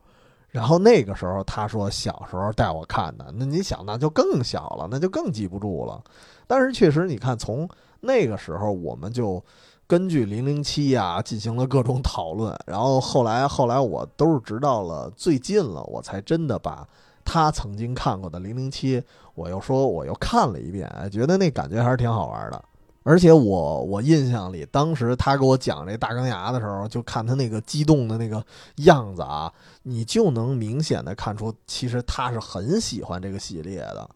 [0.50, 6.02] 然后那个时候他说小时候带我看的，那你想那就更小了，那就更记不住了。
[6.47, 7.68] 但是确实，你看从
[8.00, 9.43] 那个时候，我们就
[9.86, 16.88] 根据零零七呀进行了各种讨论，然后后来后来我都是直到了最近了，我才真的把
[17.26, 19.04] 他曾经看过的零零七，
[19.36, 22.64] 我又说我又看了一遍，觉得那感觉还是挺好玩的。
[23.04, 28.43] 而且我我印象里，当时他给我讲这大钢牙的时候，就看他那个激动的那个
[28.76, 29.52] 样子啊，
[29.84, 34.08] 你就能明显的看出，其实他是很喜欢这个系列的。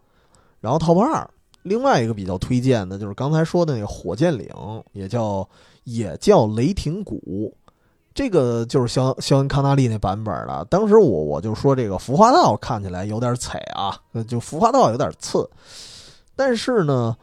[0.59, 1.27] 然后 Top 二，
[1.63, 4.47] 另外一个比较推荐的就是刚才说的那个火箭岭，
[4.91, 5.47] 也叫
[5.85, 7.55] 也叫雷霆谷，
[8.13, 10.67] 这个就是肖肖恩康纳利那版本的。
[10.69, 15.49] 当时我我就说这个服化道看起来有点踩啊，就服化道有点次，
[16.35, 17.15] 但是呢。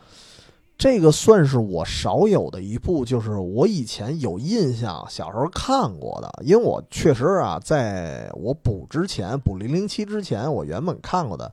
[0.81, 6.43] 这个算是我少有的一部，就是我以前有印象，小时候看过的。
[6.43, 11.53] 因为我确实啊，在我补之前，补零零七之前，我原本看过的，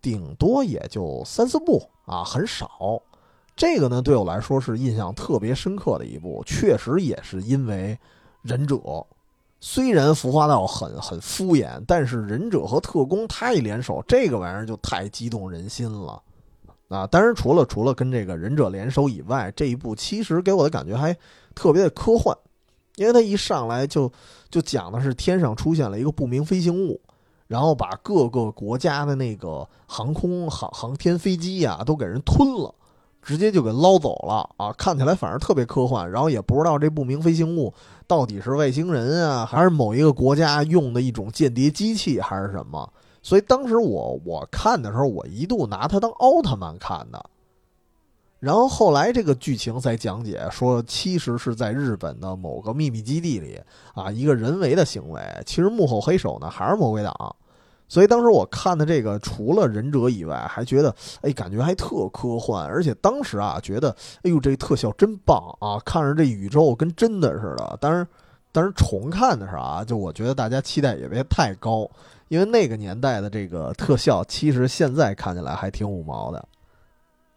[0.00, 3.02] 顶多也就三四部啊，很少。
[3.56, 7.98] 这个呢，对我来说是印象特别深刻的一部，确实也是因为
[8.40, 8.78] 忍者。
[9.58, 16.22] 虽然服化道很很敷衍，但是忍者和特工他一联手，这个玩意儿就太激动人心了。
[16.90, 21.16] 啊，当然除了除了跟这个忍者联手以外，这一部其实给我的感觉还
[21.54, 22.36] 特别的科幻，
[22.96, 24.10] 因为它一上来就
[24.50, 27.00] 就讲的是天上出现了一个不明飞行物，
[27.46, 32.74] 然后把各个国家的那个航空航航天飞机呀都给人吞了，
[33.22, 34.72] 直接就给捞走了啊！
[34.76, 37.72] 看起来反而特别科幻，然后也不知道这不明飞行物
[38.08, 42.92] 到底是外星人啊，还是某一个国家用的一种间谍机器，还是什么。
[43.30, 47.24] 所以当时我我看的时候，我一度拿它当奥特曼看的。
[48.40, 53.56] 然后后来这个剧情才讲解说，其实是在日本的某个秘密基地里
[53.94, 55.22] 啊，一个人为的行为。
[55.46, 57.36] 其实幕后黑手呢还是魔鬼党。
[57.86, 62.66] 所以当时我看的这个，除了忍者以外，还觉得哎，感觉还特科幻。
[62.66, 67.78] 而且当时啊，觉得哎呦，这特效真棒啊，看着这宇宙跟真的似的。
[67.80, 68.04] 当然，
[68.50, 71.88] 当然重看的时候啊，就我觉得大家期待也别太高。
[72.30, 76.48] 因为那个年代的这个特效，其实现在看起来还挺五毛的。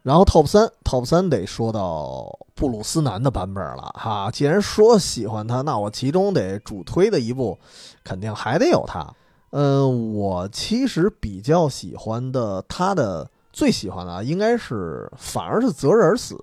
[0.03, 4.29] 然后 Top 三，Top 三得说到布鲁斯南的版本了哈。
[4.29, 7.57] 既然说喜欢他，那我其中得主推的一部，
[8.03, 9.11] 肯定还得有他。
[9.49, 16.37] 嗯，我其实比较喜欢的，他的最喜欢的应该是反而是择日而死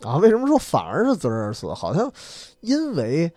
[0.00, 0.16] 啊。
[0.16, 1.72] 为什么说反而是择日而死？
[1.72, 2.12] 好像
[2.62, 3.32] 因为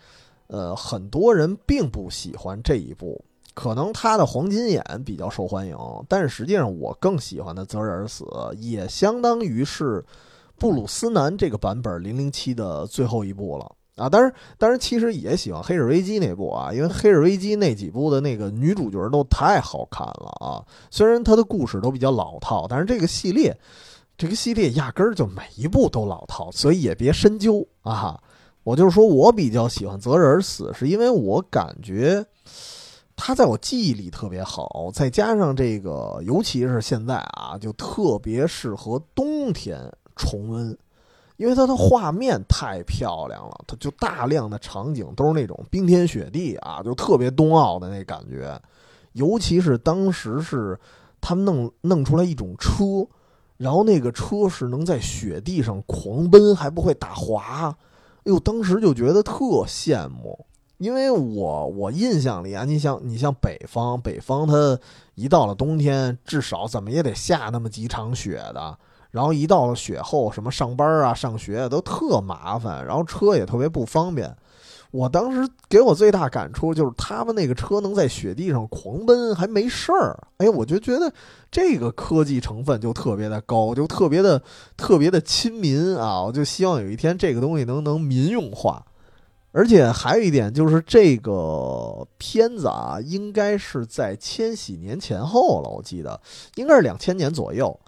[0.47, 3.23] 呃很多人并不喜欢这一部。
[3.55, 5.75] 可能他的黄金眼比较受欢迎，
[6.09, 8.25] 但是实际上我更喜欢的《择日而死》
[8.59, 10.03] 也相当于是
[10.59, 14.09] 布鲁斯南这个版本零零七的最后一部了啊！
[14.09, 20.61] 当然，当然，其实也喜欢《黑日危机》那部啊，因为《黑日危机》那几部的那个女主角都太好看了啊！
[20.91, 23.57] 虽然它的故事都比较老套，但是这个系列，
[24.17, 28.21] 这个系列压根儿就每一部都老套，所以也别深究啊！
[28.63, 32.25] 我就是说我比较喜欢《择日而死》，是因为我感觉。
[33.15, 39.79] 它在我记忆里特别好，再加上这个，尤其是现在啊，就特别适合冬天
[40.15, 40.77] 重温，
[41.37, 48.61] 因为它的画面太漂亮了，它就大量的场景都是那种冰天雪地啊，就特别冬奥的那感觉。
[49.13, 50.77] 尤其是当时是
[51.21, 53.07] 他们弄弄出来一种车，
[53.55, 57.73] 然后那个车是能在雪地上狂奔，还不会打滑，
[58.19, 60.45] 哎呦，当时就觉得特羡慕。
[60.77, 64.77] 因为我我印象里啊，你像你像北方，北方它
[65.15, 68.77] 一到了冬天，至少怎么也得下那么几场雪的。
[69.11, 74.35] 然后一到了雪后，什么上班啊、上学都特麻烦，然后车也特别不方便。
[74.91, 81.11] 我当时给我最大感触就是他们那个车能在雪地上狂奔还没事儿，哎，我就觉得
[81.51, 84.41] 这个科技成分就特别的高，就特别的
[84.77, 86.21] 特别的亲民啊！
[86.23, 88.85] 我就希望有一天这个东西能能民用化。
[89.57, 96.19] 而且还有一点就是，这个片子啊，应该是在千禧年前后了，我记得
[96.55, 97.79] 应该是两千年左右，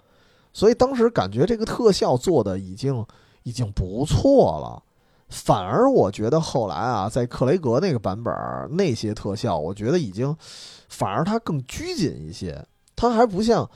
[0.50, 3.04] 所以当时感觉这个特效做的已经
[3.42, 4.82] 已经不错了。
[5.28, 8.34] 反而我觉得后来啊，在克雷格那个版本
[8.70, 10.34] 那些特效，我觉得已经
[10.88, 12.66] 反而它更拘谨一些，
[12.96, 13.68] 它还不像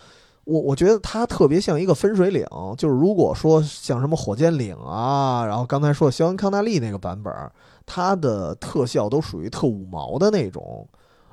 [0.44, 2.46] 我，我觉得它特别像一个分水岭。
[2.78, 7.30] 就是如果说像什么火箭岭啊，然后刚才说肖恩康纳利那个版本。
[7.86, 10.88] 它的特效都属于特五毛的那种，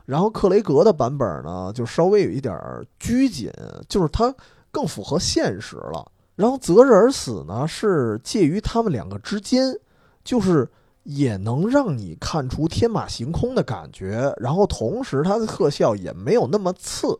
[0.05, 2.55] 然后克雷格的版本呢，就稍微有一点
[2.99, 3.51] 拘谨，
[3.87, 4.33] 就是它
[4.71, 6.11] 更符合现实了。
[6.35, 9.77] 然后择日而死呢，是介于他们两个之间，
[10.23, 10.69] 就是
[11.03, 17.19] 也能让你看出天马行空的感觉，然后同时它的特效也没有那么次，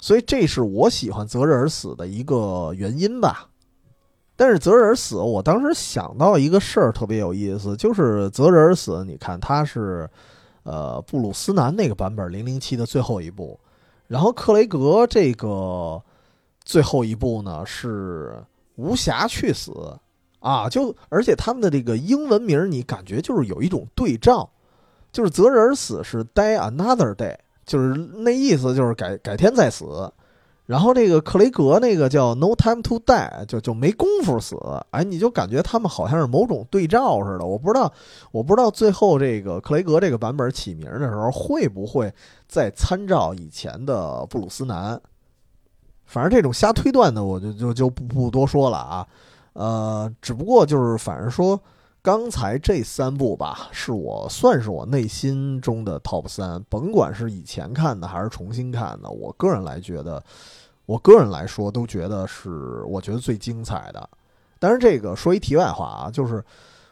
[0.00, 3.48] 所以这是我喜欢择日而死的一个原因吧。
[4.38, 9.04] 但是择日而死，我当时想到一个事儿特别有意思，就是择日而死。
[9.04, 10.08] 你看，他是，
[10.62, 13.58] 呃，布鲁斯南那个版本零零七的最后一部，
[14.06, 16.00] 然后克雷格这个
[16.64, 18.40] 最后一部呢是
[18.76, 19.72] 无暇去死
[20.38, 24.48] 啊，就而且他们的这个英文名，你感觉就是有一种对照，
[25.10, 27.36] 就是择日而死是 die another day，
[27.66, 29.84] 就是那意思就是改改天再死。
[30.68, 34.54] 然后这个克雷格那个叫 no time to die，就就没工夫死。
[34.90, 37.46] 哎，你就感觉他们好像是某种对照似的。
[37.46, 37.90] 我不知道，
[38.32, 42.12] 我不知道最后这个克雷格这个版本起名的时候会不会
[42.46, 45.00] 再参照以前的布鲁斯南。
[46.04, 49.08] 反正这种瞎推断的，我就就就不不多说了啊。
[49.54, 51.58] 呃，只不过就是，反正说
[52.02, 60.22] 刚才这三部吧，是我算是我内心中的 top 三，甭管是以前看的还是重新看的，我个人来觉得。
[60.86, 64.08] 我个人来说，都觉得是我觉得最精彩的。
[64.58, 66.42] 但是这个说一题外话啊，就是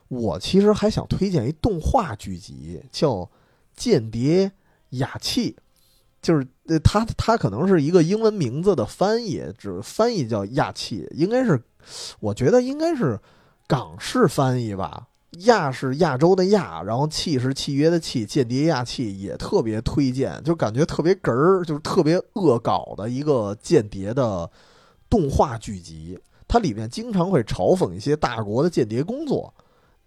[0.09, 3.13] 我其实还想推荐一动画剧集，叫
[3.75, 4.53] 《间谍
[4.91, 5.53] 雅气》，
[6.21, 11.59] 就是呃，它它可能是一个英文名字的翻译，只翻译叫亚气，应该是，
[12.21, 13.19] 我觉得应该是
[13.67, 15.09] 港式翻译吧。
[15.41, 24.51] 亚是亚洲的亚，然后契是契约的契，间谍亚契也特别推荐，就感觉特别哏儿，就是特别恶搞的一个间谍的
[25.11, 26.19] 动画剧集。
[26.49, 29.53] 它里面经常会嘲讽一些大国的间谍工作。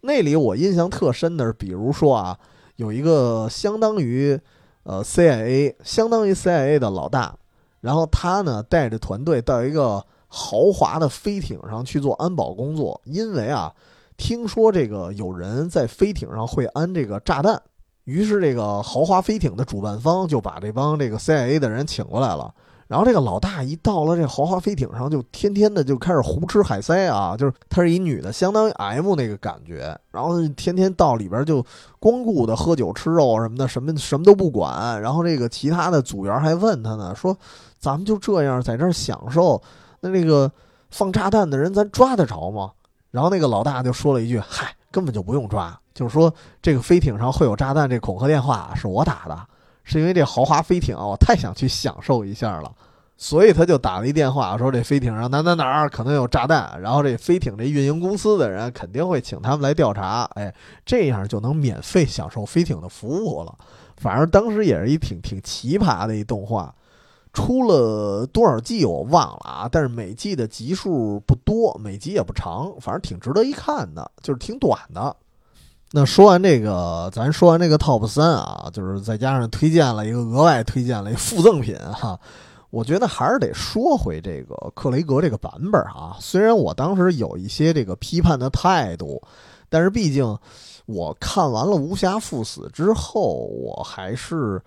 [0.02, 2.40] 那里我印象特深的是，比如说啊，
[2.78, 4.40] 有一个相当于
[4.84, 7.38] 呃 CIA，相当于 CIA 的老大，
[7.82, 13.74] 然后他呢带着团队到一个豪华的飞艇上去做安保工作，因为啊。
[14.22, 17.58] 听说这个有人在飞艇上会安这个炸弹，
[18.04, 22.54] 于是这个豪华飞艇的主办方就把这帮这个 CIA 的人请过来了。
[22.90, 29.98] 然后这个老大一到了这豪华飞艇上，就天天的就开始胡吃海塞啊，就是她是一女的，相当于 M 那个感觉。
[30.12, 31.66] 然后天天到里边就
[31.98, 35.02] 光顾的喝酒吃肉什么的，什么什么都不管。
[35.02, 37.34] 然后这个其他的组员还问他呢，说
[37.80, 39.62] 咱们就这样在这儿享受，
[40.02, 40.52] 那那个
[40.90, 42.72] 放炸弹的人咱抓得着吗？
[43.12, 46.32] 然后那个老大就说了一句：“嗨，根本就不用抓，就是说
[46.62, 49.36] 这个飞艇上会有炸弹，这恐吓电话是我打的，
[49.84, 52.72] 是因为这豪华飞艇我太想去享受一下了，
[53.18, 60.54] 所以他就打了一电话说这飞艇上哪哪哪儿可能有炸弹，然后这飞艇这运营公司的人肯定会请他们来调查，哎，
[60.86, 63.56] 这样就能免费享受飞艇的服务了。
[63.98, 66.72] 反正当时也是一挺挺奇葩的一动画。”
[67.32, 75.16] 出了多少季我忘了啊，但是每季的集数不多，每集也不长，反正挺值得一看的，就是挺短的。
[75.92, 82.20] 那说完这个，咱说完这个 top 三啊，就是再加上推荐了一个额外推荐了一个附赠品哈，
[82.72, 86.18] 我觉得还是得说回这个克雷格这个版本啊。
[86.20, 89.22] 虽然我当时有一些这个批判的态度，
[89.70, 90.38] 但是毕竟
[90.88, 94.60] 我看完了《无暇赴死》之后，我还是。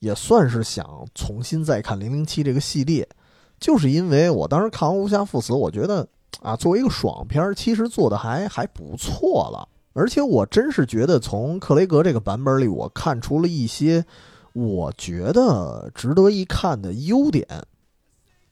[0.00, 3.08] 也算是想重新再看《零零七》这个系列，
[3.58, 6.06] 就是因为我当时看完《无暇赴死》，我觉得
[6.42, 9.68] 啊，作为一个爽片，其实做的还还不错了。
[9.92, 14.04] 而且我真是觉得从克雷格这个版本里，我看出了一些
[14.52, 17.46] 我觉得值得一看的优点。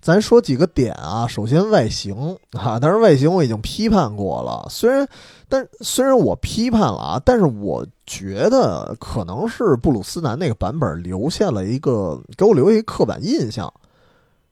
[0.00, 4.66] 咱说几个点啊，首先外形啊，当然外形我已经批判过了。
[4.70, 5.08] 虽然，
[5.48, 13.72] 但虽然我批判了啊，但是我觉得可能是布鲁斯南那个版本留下了一个给我留下一刻板印象。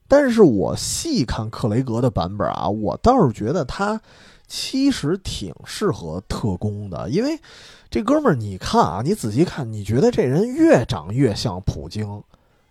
[0.07, 3.99] 但是我细看克雷格的版本啊，我倒是觉得他
[4.47, 7.37] 其实挺适合特工的，因为
[7.89, 12.23] 这哥们儿，你看啊，你仔细看，你觉得这人越长越像普京，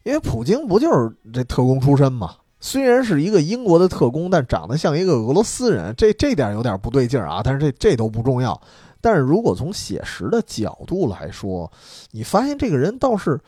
[0.02, 2.36] 因为普京不就是这特工出身吗？
[2.58, 7.40] 虽然是一个英国的特工，但长得像一个俄罗斯人，这这点有点不对劲儿啊。
[7.44, 8.60] 但是这这都不重要。
[9.00, 11.70] 但是如果从写实的角度来说，
[12.10, 13.38] 你发现这个人倒是，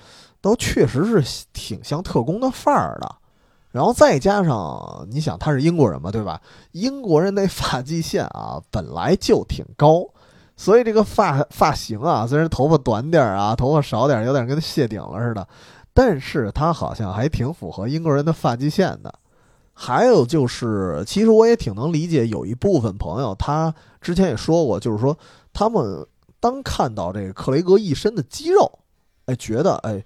[0.40, 3.16] 倒确实是挺像特工的范儿的。
[3.70, 6.40] 然后再加上你想他是英国人嘛，对吧？
[6.72, 10.06] 英国人那发际线啊本来就挺高，
[10.56, 15.46] 所以这个发发型啊，虽然头发短点儿啊，头发少点儿，有点跟谢顶了似的。
[16.00, 19.12] 但是他好像还挺符合英国人的发际线的，
[19.74, 25.18] 还有就是，其实我也挺能理解，有一部分朋友他之前也说过，就是说
[25.52, 26.06] 他们
[26.38, 28.78] 当看到这个克雷格一身的肌肉，
[29.26, 30.00] 哎，觉得哎，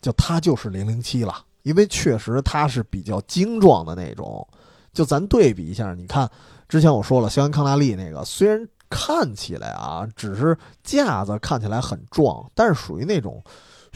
[0.00, 1.34] 就他就是零零七了，
[1.64, 4.48] 因为确实他是比较精壮的那种。
[4.94, 6.26] 就咱对比一下，你看
[6.66, 13.44] 之前我说了，肖恩康纳利那个，虽然看起来啊，只是架子看起来很壮，但是属于那种。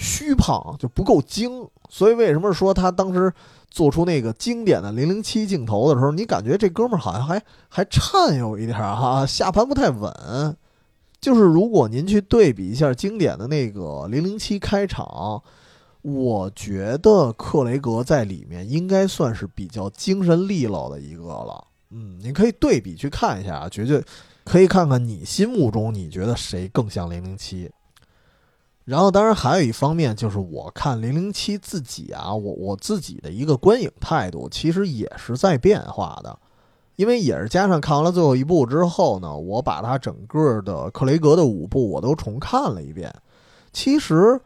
[0.01, 3.31] 虚胖就不够精，所以为什么说他当时
[3.71, 10.57] 做出那个经典的零零七镜头的时候，你感觉这哥们儿好像还还颤悠一点哈，下盘不太稳。
[11.21, 15.43] 就是如果您去对比一下经典的那个零零七开场，
[16.01, 21.63] 我觉得克雷格在里面应该算是比较精神利落的一个了。
[21.91, 24.03] 嗯，你可以对比去看一下啊，绝对
[24.45, 27.71] 可以看看你心目中你觉得谁更像零零七。
[28.91, 36.37] 然后，当然还有一方面就是我看零零七自己啊，我我自己的一个观影态度其实也是在变化的，
[36.97, 43.15] 因为也是加上看完了最后一部之后呢，我把它整个的克雷格的五部我都重看了一遍。
[43.73, 44.41] 其实，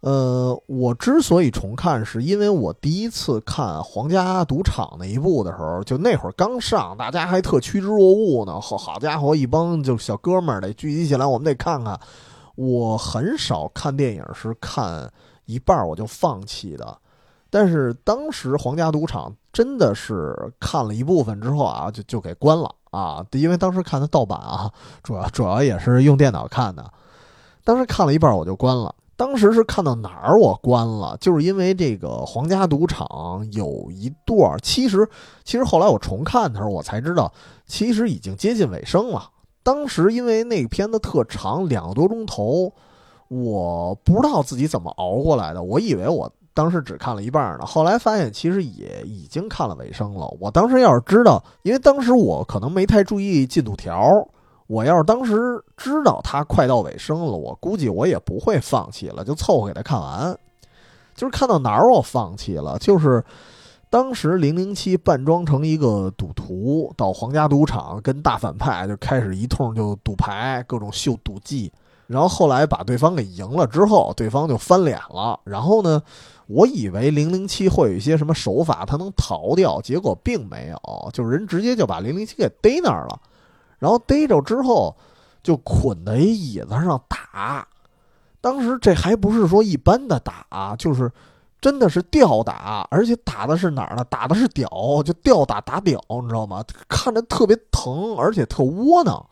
[0.00, 8.58] 呃，我之所以重看，是因为我第一次看《皇家赌场》那一部的时候，就那会儿刚上，大家还特趋之若鹜呢。
[8.58, 12.00] 好，好家伙，一帮就小哥们儿得聚集起来，我们得看看。
[12.60, 15.10] 我很少看电影是看
[15.46, 16.98] 一半我就放弃的，
[17.48, 24.70] 但是当时《皇家赌场》真的是看了一部分之后啊，就就给关了啊，因为当时看的盗版啊，
[25.02, 26.92] 主要主要也是用电脑看的。
[27.64, 33.06] 当时看了一半我就关了，当时是看到哪儿我关了，就是因为这个《皇家赌场》
[33.52, 35.08] 有一段，其实
[35.44, 37.32] 其实后来我重看的时候我才知道，
[37.64, 39.30] 其实已经接近尾声了。
[39.62, 42.72] 当时因为那个片子特长，两个多钟头，
[43.28, 45.62] 我不知道自己怎么熬过来的。
[45.62, 50.26] 我以为我当时只看了一半呢，后来发现其实也已经看了尾声了。
[50.40, 54.26] 我当时要是知道，因为当时我可能没太注意进度条，
[54.66, 60.36] 我要是当时知道它快到尾声了，我估计我也不会放弃了，就凑合给它看完。
[61.14, 63.22] 就是看到哪儿我放弃了，就是。
[63.90, 71.72] 当时零零七扮装成一个赌徒，到皇家赌场跟大反派就开始一通就赌牌，各种秀赌技。
[72.06, 75.40] 然后后来把对方给赢了之后，对方就翻脸了。
[75.42, 76.00] 然后呢，
[76.46, 83.20] 我以为零零七会有一些什么手法，他能逃掉，结果并没有，就是人直接就把零零七给逮那儿了。
[83.80, 84.96] 然后逮着之后，
[85.42, 87.66] 就捆在一椅子上打。
[88.40, 91.10] 当时这还不是说一般的打，就是。
[91.60, 94.04] 真的是吊打，而且打的是哪儿呢？
[94.08, 94.68] 打的是屌，
[95.04, 96.64] 就吊打打屌，你知道吗？
[96.88, 99.24] 看着特别疼，而且特窝囊。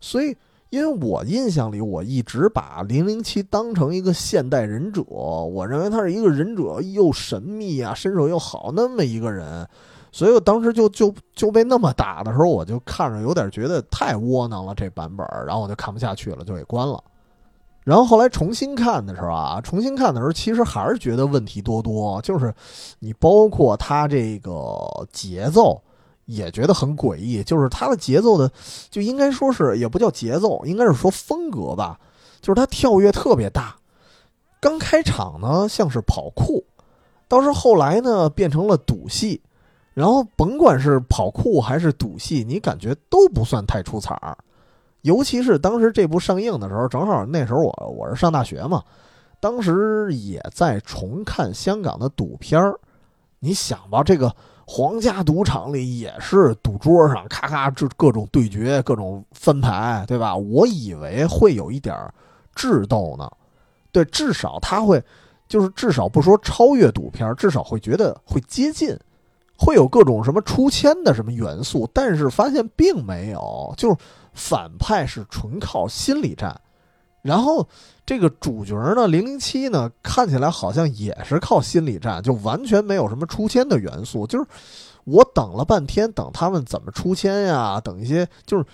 [0.00, 0.36] 所以，
[0.70, 9.68] 因为我印象里，我一直把零零七当成一个现代忍者，我认为他是一个忍者，又神秘啊，身手又好那么一个人。
[10.12, 17.02] 所以我当时就就就被那么打的时候，我就看着有点觉得太窝囊了这版本，然后我就看不下去了，就给关了。
[17.86, 22.20] 然后后来重新看的时候啊，重新看的时候，其实还是觉得问题多多。
[22.20, 22.52] 就是
[22.98, 24.76] 你包括它这个
[25.12, 25.80] 节奏，
[26.24, 27.44] 也觉得很诡异。
[27.44, 28.50] 就是它的节奏的，
[28.90, 31.96] 就应该说是也不叫节奏，应该是说风格吧。
[32.40, 33.76] 就是它跳跃特别大。
[34.58, 36.64] 刚开场呢像是跑酷，
[37.28, 39.40] 倒是后来呢变成了赌戏。
[39.94, 44.36] 然后甭管是跑酷还是赌戏，你感觉都不算太出彩儿。
[45.02, 48.82] 尤其是当时这部上映的时候，正好那时候我我是上大学嘛，
[49.40, 52.78] 当时也在重看香港的赌片儿。
[53.38, 54.34] 你想吧，这个
[54.66, 60.34] 皇家赌场里也是赌桌上咔咔这各种对决、各种翻牌，对吧？
[60.34, 61.94] 我以为会有一点
[62.54, 63.30] 智斗呢，
[63.92, 65.00] 对，至少他会，
[65.46, 68.98] 就是至少不说超越赌片，至少会觉得会接近，
[69.58, 73.96] 会有各种什么出千的什么元素，但是发现并没有，就是。
[74.38, 76.60] 反派是纯靠心理战，
[77.22, 77.66] 然后
[78.04, 84.26] 这个主角呢，零零七呢，看起来好像也是靠心理战，就完全没有什么出千的元素。
[84.26, 84.46] 就是
[85.04, 87.80] 我等了半天，等他们怎么出千呀？
[87.80, 88.64] 等一些，就是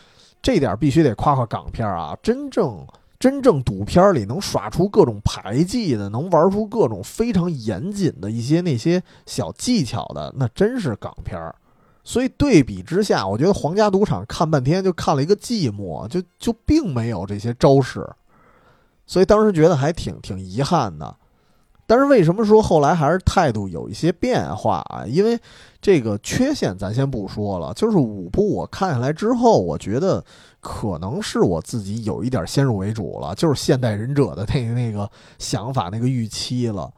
[0.43, 2.19] 这点必须得夸夸港片啊！
[2.21, 2.85] 真正
[3.23, 11.55] 真正赌片里能耍出各种牌技的，能玩出各种非常严谨的一些那些小技巧的，那真是港片儿。
[12.03, 18.05] 所以对比之下，我觉得皇家赌场看半天就看了一个寂寞，就就并没有这些招式，
[19.07, 21.17] 所以当时觉得还挺挺遗憾的。
[21.93, 25.05] 但是为什么说后来还是态度有一些变化啊？
[25.07, 25.39] 因为
[25.79, 30.25] 这个缺陷咱先不说了，就是五部我看下来之后，我觉得
[30.59, 35.07] 可能是我自己有一点先入为主了，就是现代忍者的那个那个
[35.39, 36.91] 想法、那个预期了。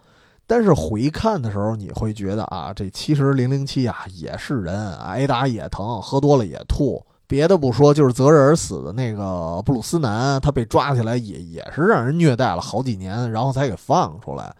[0.46, 7.04] 但是回看的时候，你会觉得啊，这其实零零七啊也是人，挨打也疼，喝多了也吐。
[7.26, 14.54] 别的不说，就是择日而死的那个布鲁斯南，他被抓起来也也是让人虐待了好几年，然后才给放出来。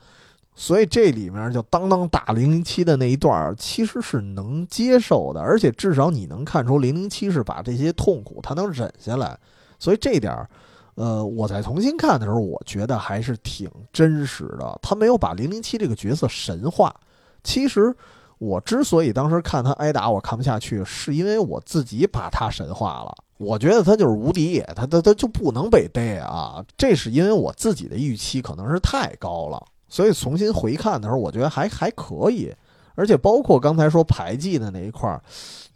[0.55, 9.39] 所以这里面就当当打零零七的那一段，其实是能接受的，而且至少你能看出零零七是把这些痛苦他能忍下来。
[9.79, 10.49] 所以这点儿。
[10.97, 14.79] 呃，我在重新看的时候，我觉得还是挺真实的。
[14.81, 16.95] 他没有把零零七这个角色神化。
[17.43, 17.93] 其实
[18.39, 23.13] 我之所以当时看他挨打，我看不下去，是因为我自己把他神化了。
[23.39, 26.65] 我觉得他就是无敌，他他他就不能被逮啊。
[26.77, 29.61] 这是因为我自己的预期可能是太高了，
[29.95, 32.53] 所以重新回看的时候，我觉得还还可以。
[32.97, 35.23] 而且包括刚才说牌技的那一块儿，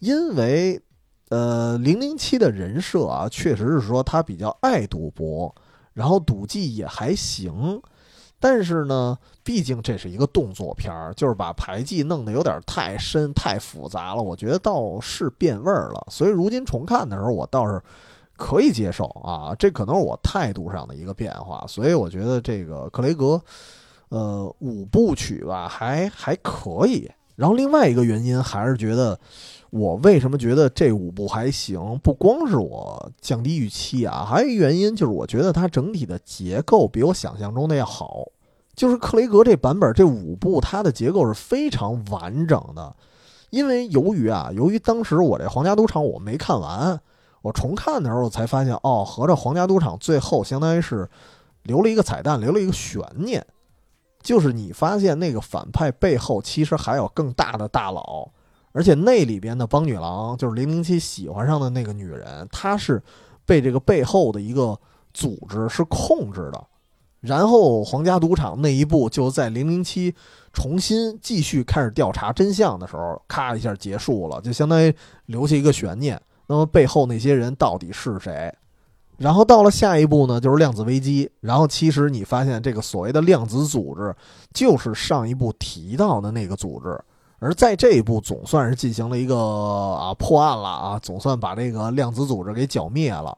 [0.00, 0.80] 因为。
[1.30, 5.54] 呃，零零七的人设啊，确实是说他比较爱赌博，
[5.92, 7.78] 然后赌技也还行。
[8.40, 16.06] 但是呢，毕竟这是一个动作片儿，就是把牌技弄得有点太深、太复杂了，我觉得倒是变味儿了。
[16.10, 17.78] 所以如今重看的时候，我倒是
[18.34, 19.54] 可以接受啊。
[19.58, 21.62] 这可能是我态度上的一个变化。
[21.68, 23.38] 所以我觉得这个克雷格，
[24.08, 27.10] 呃，五部曲吧，还还可以。
[27.36, 29.18] 然后另外一个原因还是觉得，
[29.70, 31.98] 我为什么觉得这五部还行？
[32.02, 38.24] 不光是我降低预期啊，还有一个原因就是我觉得它整体的结构比我想象中的要好。
[38.74, 42.94] 就是克雷格这版本这五部，它的结构是非常完整的。
[43.50, 47.00] 因为由于啊，由于当时我这皇家赌场我没看完，
[47.42, 51.08] 我重看的时候才发现，哦，合着皇家赌场最后相当于是
[51.62, 53.46] 留了一个彩蛋，留了一个悬念。
[54.22, 58.30] 就是你发现那个反派背后其实还有更大的大佬，
[58.72, 63.02] 而且那里边的帮女郎就是零零七喜欢上的那个女人，她是
[63.46, 64.78] 被这个背后的一个
[65.14, 66.64] 组织是控制的。
[67.20, 70.14] 然后皇家赌场那一步就在零零七
[70.52, 74.94] 重新继续开始调查真相的时候，咔一下结束了，就相当于
[75.26, 76.20] 留下一个悬念。
[76.46, 78.54] 那么背后那些人到底是谁？
[79.18, 81.30] 然后到了下一步呢，就是量子危机。
[81.40, 84.14] 然后其实你发现，这个所谓的量子组织，
[84.54, 86.98] 就是上一步提到的那个组织。
[87.40, 93.36] 而在这一步，总算是进行了一个啊破案了啊，总算把这个量子组织给剿灭了。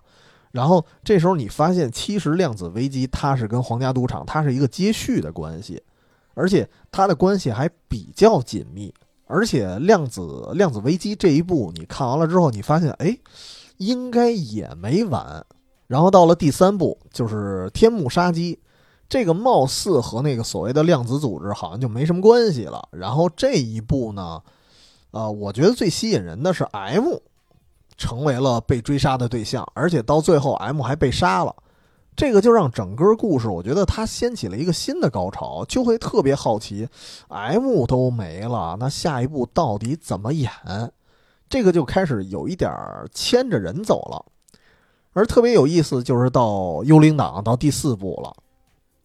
[0.50, 5.82] 然后这时候你发现，其实量子危机它是跟皇家赌场它是一个接续的关系，
[6.34, 8.92] 而且它的关系还比较紧密。
[9.26, 13.16] 而且量子量子危机这一步你看完了之后，你发现哎，
[13.76, 15.44] 应该也没完。
[15.91, 18.57] 然后到了第三部，就是天幕杀机，
[19.09, 22.88] 这个貌似和那个所谓的量子组织好像就没什么关系了。
[22.93, 24.41] 然后这一部呢，
[25.11, 27.16] 呃，我觉得最吸引人的是 M
[27.97, 31.53] 成为了被追杀的对象，而且到最后 M 还被杀了，
[32.14, 36.88] 这个就让整个故事我觉得它掀起了一个新的高潮，就会特别好奇
[37.26, 40.49] ，M 都没了，那下一步到底怎么演？
[41.49, 42.70] 这个就开始有一点
[43.12, 44.24] 牵着人走了。
[45.12, 48.32] 而特别有意思，就是到幽灵党到第四部了。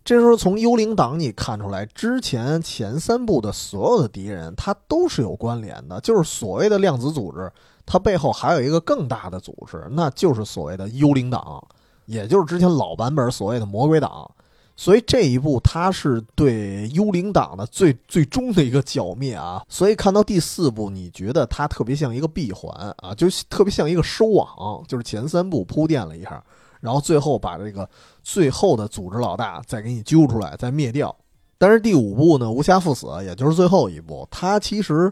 [0.03, 5.99] 这时候从幽灵党你看出来，之前前三部的所有的敌人，他都是有关联的。
[6.01, 7.51] 就是所谓的量子组织，
[7.88, 11.66] 它背后还有一个更大的组织，那就是所谓的幽灵党，
[12.06, 14.30] 也就是之前老版本所谓的魔鬼党。
[14.78, 19.65] 所以这一步，它是对幽灵党的最最终的一个剿灭啊！
[19.69, 26.43] 所以看到第四部，你觉得它特别像一个闭环啊，就特别像一个收网，就是前三部铺垫了一下，
[26.82, 27.89] 然后最后把这个
[28.21, 31.15] 最后的组织老大再给你揪出来，再灭掉。
[31.57, 35.11] 但是第五部呢，无暇赴死，也就是最后一部，它其实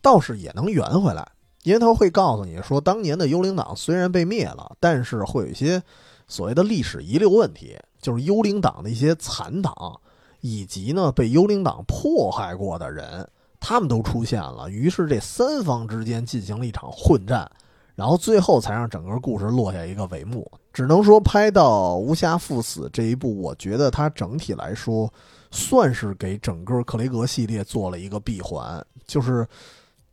[0.00, 1.26] 倒是也能圆回来，
[1.64, 5.82] 因为它会告诉你说，当年的幽灵党虽然被灭了，但是会有一些
[6.28, 7.76] 所谓的历史遗留问题。
[8.02, 9.98] 就是幽灵党的一些残党，
[10.42, 13.26] 以及呢被幽灵党迫害过的人，
[13.58, 14.68] 他们都出现了。
[14.68, 17.50] 于是这三方之间进行了一场混战，
[17.94, 20.46] 然后最后才让整个故事落下一个帷幕。
[20.70, 25.10] 只能说拍到无暇赴死这一步，我觉得它整体来说
[25.50, 29.48] 算是给整个克雷格系列做了一个闭环，就是。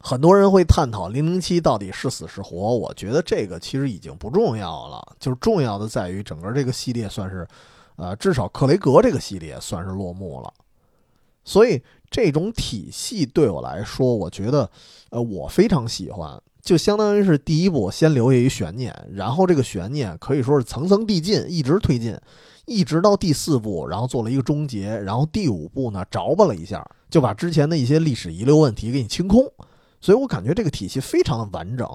[0.02, 7.46] 很多人会探讨零零七到底是死是活，我觉得这个其实已经不重要了，就是重要的在于整个这个系列算是，
[8.00, 10.54] 呃，至少克雷格这个系列算是落幕了。
[11.44, 14.70] 所以这种体系对我来说，我觉得，
[15.10, 22.16] 呃，我非常喜欢，就相当于是第一部先留下一悬念，然后这个悬念可以说是层层递进，一直推进，
[22.66, 29.44] 一直到第四部，然后做了一个终结，然后第五部呢着吧了一下，就把之前的一些历史遗留问题给你清空。
[30.00, 31.88] 所以我感觉这个体系非常的完整，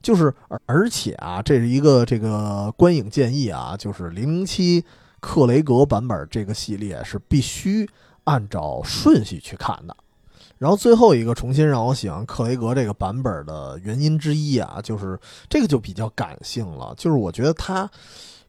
[0.00, 4.82] 就是而而且啊，这是一个这个观影建议啊，就是零零七
[5.22, 7.88] 克雷格版本这个系列是必须
[8.24, 9.96] 按照顺序去看的。
[10.58, 15.18] 然后最后一个重新让我喜欢克雷格这个版本的原因之一啊，就是
[15.48, 17.88] 这个就比较感性了，就是我觉得他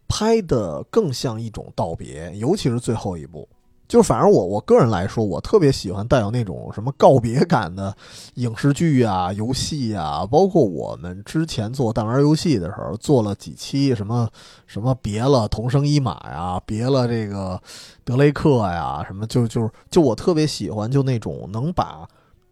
[0.07, 3.47] 拍的更像一种道别，尤其是最后一部。
[3.93, 7.95] 就反正我我个人来说，我特别喜欢带有那种什么告别感的
[8.37, 14.27] 影视剧啊、游戏啊，包括我们之前做弹丸游戏的时候，做了几期什么
[14.65, 17.61] 什么别了同生一马呀，别了这个
[18.03, 22.03] 德雷克呀，什么就就就我特别喜欢就那种能把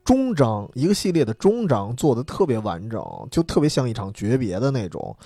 [0.04, 5.18] 终章一个系列的终章做的特别完整，就特别像一场诀别的那种。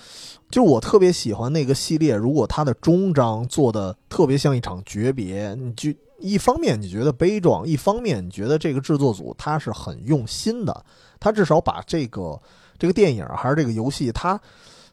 [0.49, 10.85] 就我特别喜欢那个系列，如果它的终章做的特别像一场诀别，你就一方面你觉得悲壮，一方面你觉得这个制作组他是很用心的，
[11.19, 12.39] 他至少把这个
[12.77, 14.39] 这个电影还是这个游戏，他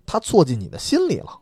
[0.05, 1.39] 他做进你的心里了。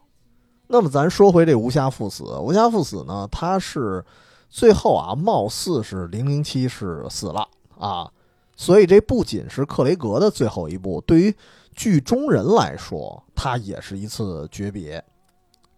[0.67, 4.05] 那么咱说回这无暇赴死，无暇赴死呢，他是
[4.49, 8.11] 最后啊，貌似是零零七是死了啊，
[8.57, 11.35] 所以这不仅是克雷格的最后一部，对于
[11.75, 15.03] 剧中人来说，他也是一次诀别。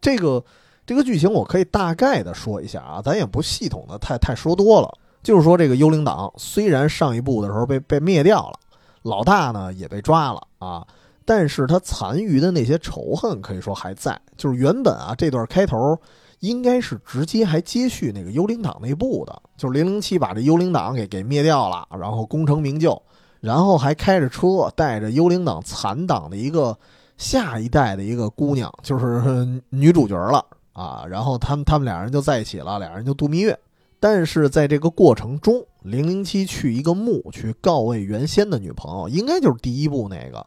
[0.01, 0.45] 这个
[0.93, 8.59] 这个剧情我可以大概的说一下啊，咱也不系统的太太说多了，就是说这个幽灵党虽然上一部的时候被被灭掉了，
[9.01, 10.87] 老大呢也被抓了啊。
[11.25, 15.99] 但是他残余的那些仇恨可以说还在，就是原本啊这段开头
[16.41, 23.03] 应该是直接还接续那个幽灵党那部的，就是零零七把这幽灵党给给灭掉了，然后功成名就，
[23.41, 26.77] 然后还开着车带着幽灵党残党的一个
[27.17, 33.59] 下一代的一个姑娘，就是 女主角了啊，然后他们他们俩人就在一起了，俩人就度蜜月。
[34.01, 40.45] 但是在这个过程中，零零七去一个墓去告慰原先的女朋友，应该就是第一部那个。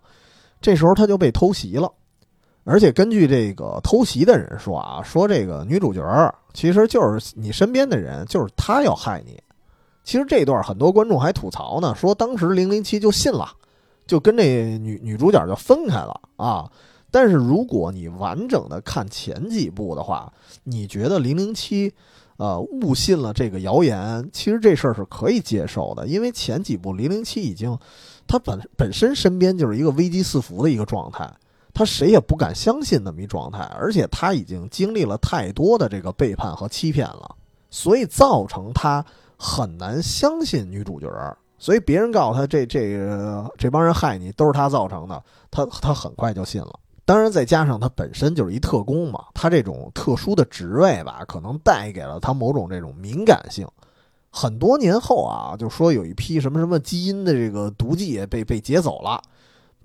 [0.60, 1.90] 这时候他就被偷袭了，
[2.66, 6.04] 而且根据这个偷袭的人说啊，说这个女主角
[6.54, 9.42] 其实就是你身边的人，就是他要害你。
[10.04, 13.50] 其实这段很多观众还吐槽呢，说当时零零七就信了，
[14.06, 16.70] 就跟这女女主角就分开了啊。
[17.16, 20.30] 但是如果你完整的看前几部的话，
[20.66, 21.94] 你觉得零零七
[22.36, 27.80] 呃误信了这个谣言，其实这事儿是可以接受的，因为前几部零零七已经。
[28.28, 31.32] 他本本身身边就是一个危机四伏的一个状态，
[31.76, 37.36] 他谁也不敢相信那么一状态，而且他已经经历了太多的这个背叛和欺骗了，
[37.70, 39.06] 所以造成他
[39.38, 41.08] 很难相信女主角。
[41.60, 42.98] 所以别人告诉他这这
[43.60, 46.80] 这帮人害你都是他造成的，他他很快就信了。
[47.06, 53.68] 当然再加上他本身就是一特工嘛，他这种特殊的职位吧，可能带给了他某种这种敏感性。
[54.32, 59.22] 很多年后啊，就说有一批什么什么基因的这个毒剂被被劫走了，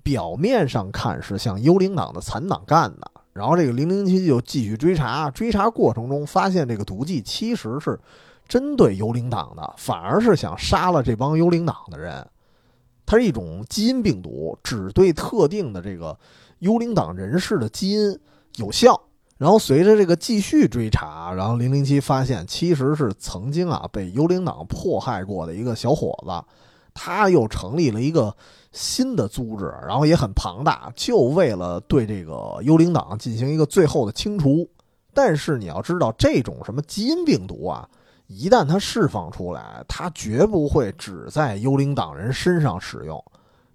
[0.03, 7.97] 表面上看是像幽灵党的残党干的，然后这个零零七就继续追查，追查过程中发现这个毒剂其实是
[8.47, 12.27] 针对幽灵党的，反而是想杀了这帮幽灵党的人，
[13.05, 16.17] 它是一种基因病毒，只对特定的这个
[16.61, 18.19] 幽灵党人士的基因
[18.55, 18.99] 有效。
[19.37, 26.45] 然后随着这个继续追查，然后零零七发现其实是曾经啊被幽灵党迫害过的一个小伙子，
[26.93, 28.35] 他又成立了一个
[28.71, 34.69] 新的组织，然后也很庞大，就为了对这个幽灵党进行一个最后的清除。
[35.11, 37.89] 但是你要知道，这种什么基因病毒啊，
[38.27, 43.19] 一旦它释放出来，它绝不会只在幽灵党人身上使用。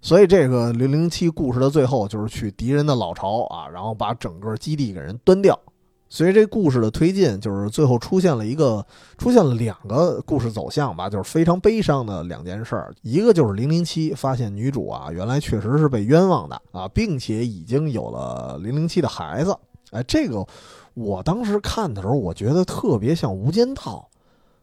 [0.07, 5.59] 所以，这个零零七故事的最后就是去敌人的老巢啊，然后把整个基地给人端掉。
[6.07, 8.85] 随着这故事的推进，就是最后出现了一个，
[9.17, 12.95] 出现了两个故事走向吧，就是非常悲伤的两件事儿。
[13.01, 19.53] 一个就是零零七发现女主啊，原来确实是被冤枉的啊，并且已经有了零零七的孩子。
[19.91, 20.47] 哎，这个
[20.93, 24.09] 我当时看的时候，我觉得特别像《无间道》。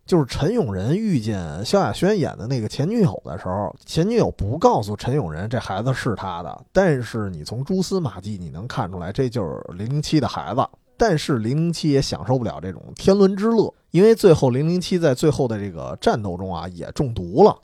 [0.06, 10.66] 就是陈永仁遇见萧亚轩演的那个前女友的时候，前女友不告诉陈永仁这孩子是他的，但是你从蛛丝马迹你能看出来这就是零零七的孩子。
[10.96, 17.56] 但是零零七也享受不了这种天伦之乐，因为最后零零七在最后的这个战斗中啊也中毒了，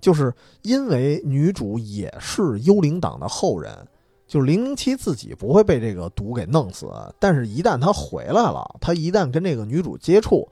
[0.00, 0.32] 就是
[0.62, 3.76] 因为女主也是幽灵党的后人，
[4.26, 6.86] 就是零零七自己不会被这个毒给弄死，
[7.18, 10.48] 但是一旦他回来了，他一旦跟这个女主接触。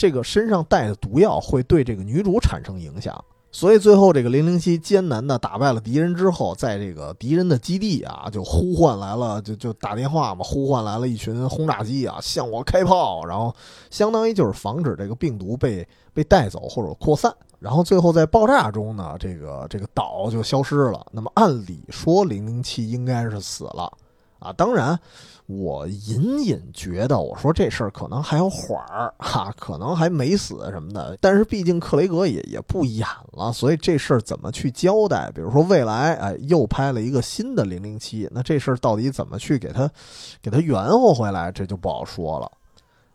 [0.00, 3.22] 这个身上带的毒药会对这个女主产生影响，
[3.52, 13.54] 所以最后这个零零七艰难的打败了敌人之后，在这个敌人的基地啊，就呼唤来了，就就打电话嘛，呼唤来了一群轰炸机啊，向我开炮，然后
[13.90, 21.06] 相当于就是防止这个病毒被被带走或者扩散，然后最后在爆炸中呢，这个这个岛就消失了。
[21.12, 23.92] 那么按理说零零七应该是死了
[24.40, 24.98] 啊，当然。
[25.52, 31.18] 我隐隐觉得，我说这事儿可能还有缓儿哈，可能还没死什么的。
[31.20, 35.28] 但是毕竟克雷格也也不演了，所以这事儿怎么去交代？
[35.34, 39.90] 比如说未来，哎，又拍了一个新的零零七，那这事儿到底怎么去给他
[40.40, 41.50] 给他圆活回来？
[41.50, 42.48] 这就不好说了。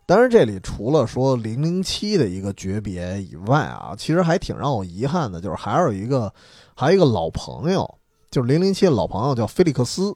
[0.04, 6.30] 当然，这里除了说零零七的一个诀别以外啊，其实还挺让我遗憾的，就是还有一个
[6.74, 7.94] 还有一个老朋友，
[8.30, 10.14] 就是零零七的老朋友叫菲利克斯。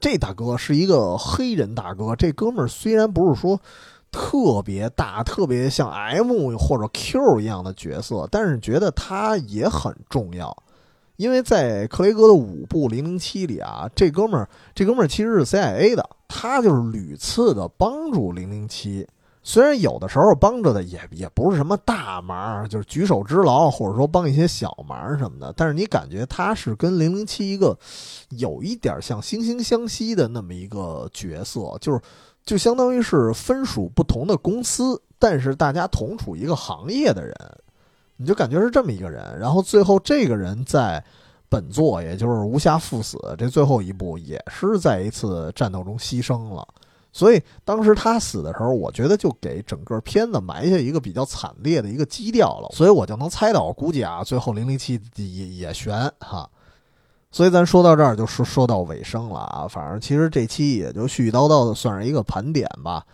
[0.00, 3.60] 这大哥是一个黑人大哥，这哥们儿虽然不是说
[4.10, 10.56] 特别大、特别像 M 或者 Q 一样的角色，但是觉得他也很重要，
[11.16, 19.06] 因为在克雷格的五部零零七里啊，这哥们儿这哥们儿其实是 CIA 的，他就是屡次的帮助零零七，
[19.50, 27.76] 虽然有的时候帮着的也也不是什么大忙，就是举手之劳，或者说帮一些小忙什么的，但是你感觉他是跟零零七一个
[28.28, 32.00] 有一点像惺惺相惜的那么一个角色，就是
[32.44, 37.34] 就相当于是分属不同的公司，但是大家同处一个行业的人，
[38.18, 39.36] 你就感觉是这么一个人。
[39.36, 41.04] 然后最后这个人在
[41.48, 46.64] 本作，也就是无暇赴死这最后一部，也是在一次战斗中牺牲了。
[47.12, 52.68] 所以当时他死的时候，我觉得就给整个片子埋下一个比较惨烈的一个基调了。
[52.72, 56.48] 所以我就能猜到，我估计啊，最后零零七也也悬哈。
[57.32, 59.66] 所以咱说到这儿就说说到尾声了啊。
[59.68, 63.04] 反正其实这期也就絮絮叨叨的算是一个盘点吧。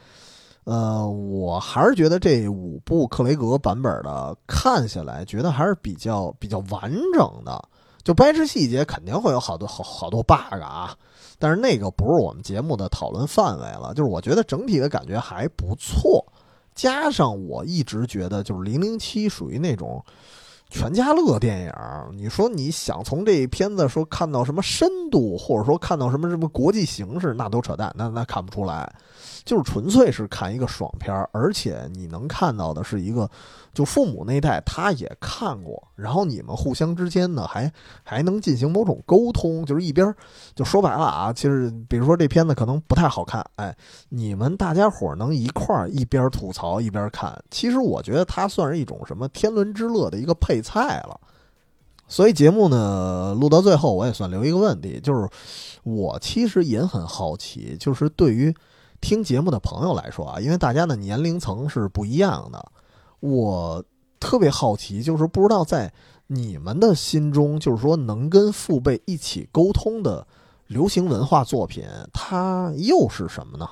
[0.65, 7.63] 呃，我还是觉得这五部克雷格版本的看下来，觉得还是比较比较完整的。
[8.03, 10.97] 就掰扯细节肯定会有好多好好多 bug 啊。
[11.39, 16.25] 但是那个不是我们节目的讨论范围了，就是我觉得整体的感觉还不错，
[16.75, 20.03] 加上我一直觉得就是零零七属于那种
[20.71, 21.73] 全家乐电影。
[22.17, 28.91] 你说你想从这片子说看到什么深度，或者说看到什么什么国际形势，那都扯淡，那那看不出来。
[29.47, 33.31] 就是纯粹是看一个爽片儿，而且你能看到的是一个，
[33.73, 37.73] 就父母那一代他也看过，然后你们互相之间呢还
[38.03, 40.13] 还能进行某种沟通，就是一边
[40.57, 43.73] 就说白了啊，其实比如说这片子可能不太好看，哎，
[44.09, 51.21] 你们大家伙能一块儿一边吐槽一边看，其实我觉得它算是一种什么天伦之乐的一个配菜了。
[52.09, 55.29] 所以节目呢录到最后，我也算留一个问题，就是
[55.85, 58.53] 我其实也很好奇，就是对于。
[59.01, 62.73] 听节目的朋友来说啊，因为大家的年龄层是不一样的，
[63.21, 63.85] 我
[64.19, 65.93] 特别好奇，就是不知道在
[66.27, 70.27] 你们的心中，就是说能跟父辈一起沟通的
[70.67, 73.69] 流行文化作品，它又是什么呢？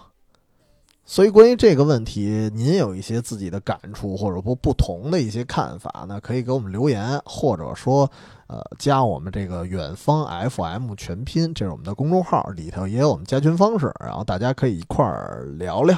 [1.05, 8.11] 所以关于这个问题，您有一些自己的感触，或者说不同的一些看法呢，可以给我们留言，或者说。
[8.47, 15.97] 呃，加我们这个远方 FM 全拼，这是我们的公众号，里头也有我们加群方式，然后大家可以一块儿聊聊。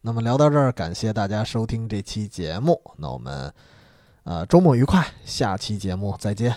[0.00, 3.52] 那么聊到这儿，感谢大家收听这期节目，那我们
[4.24, 6.54] 呃周末愉快，下期节目再见。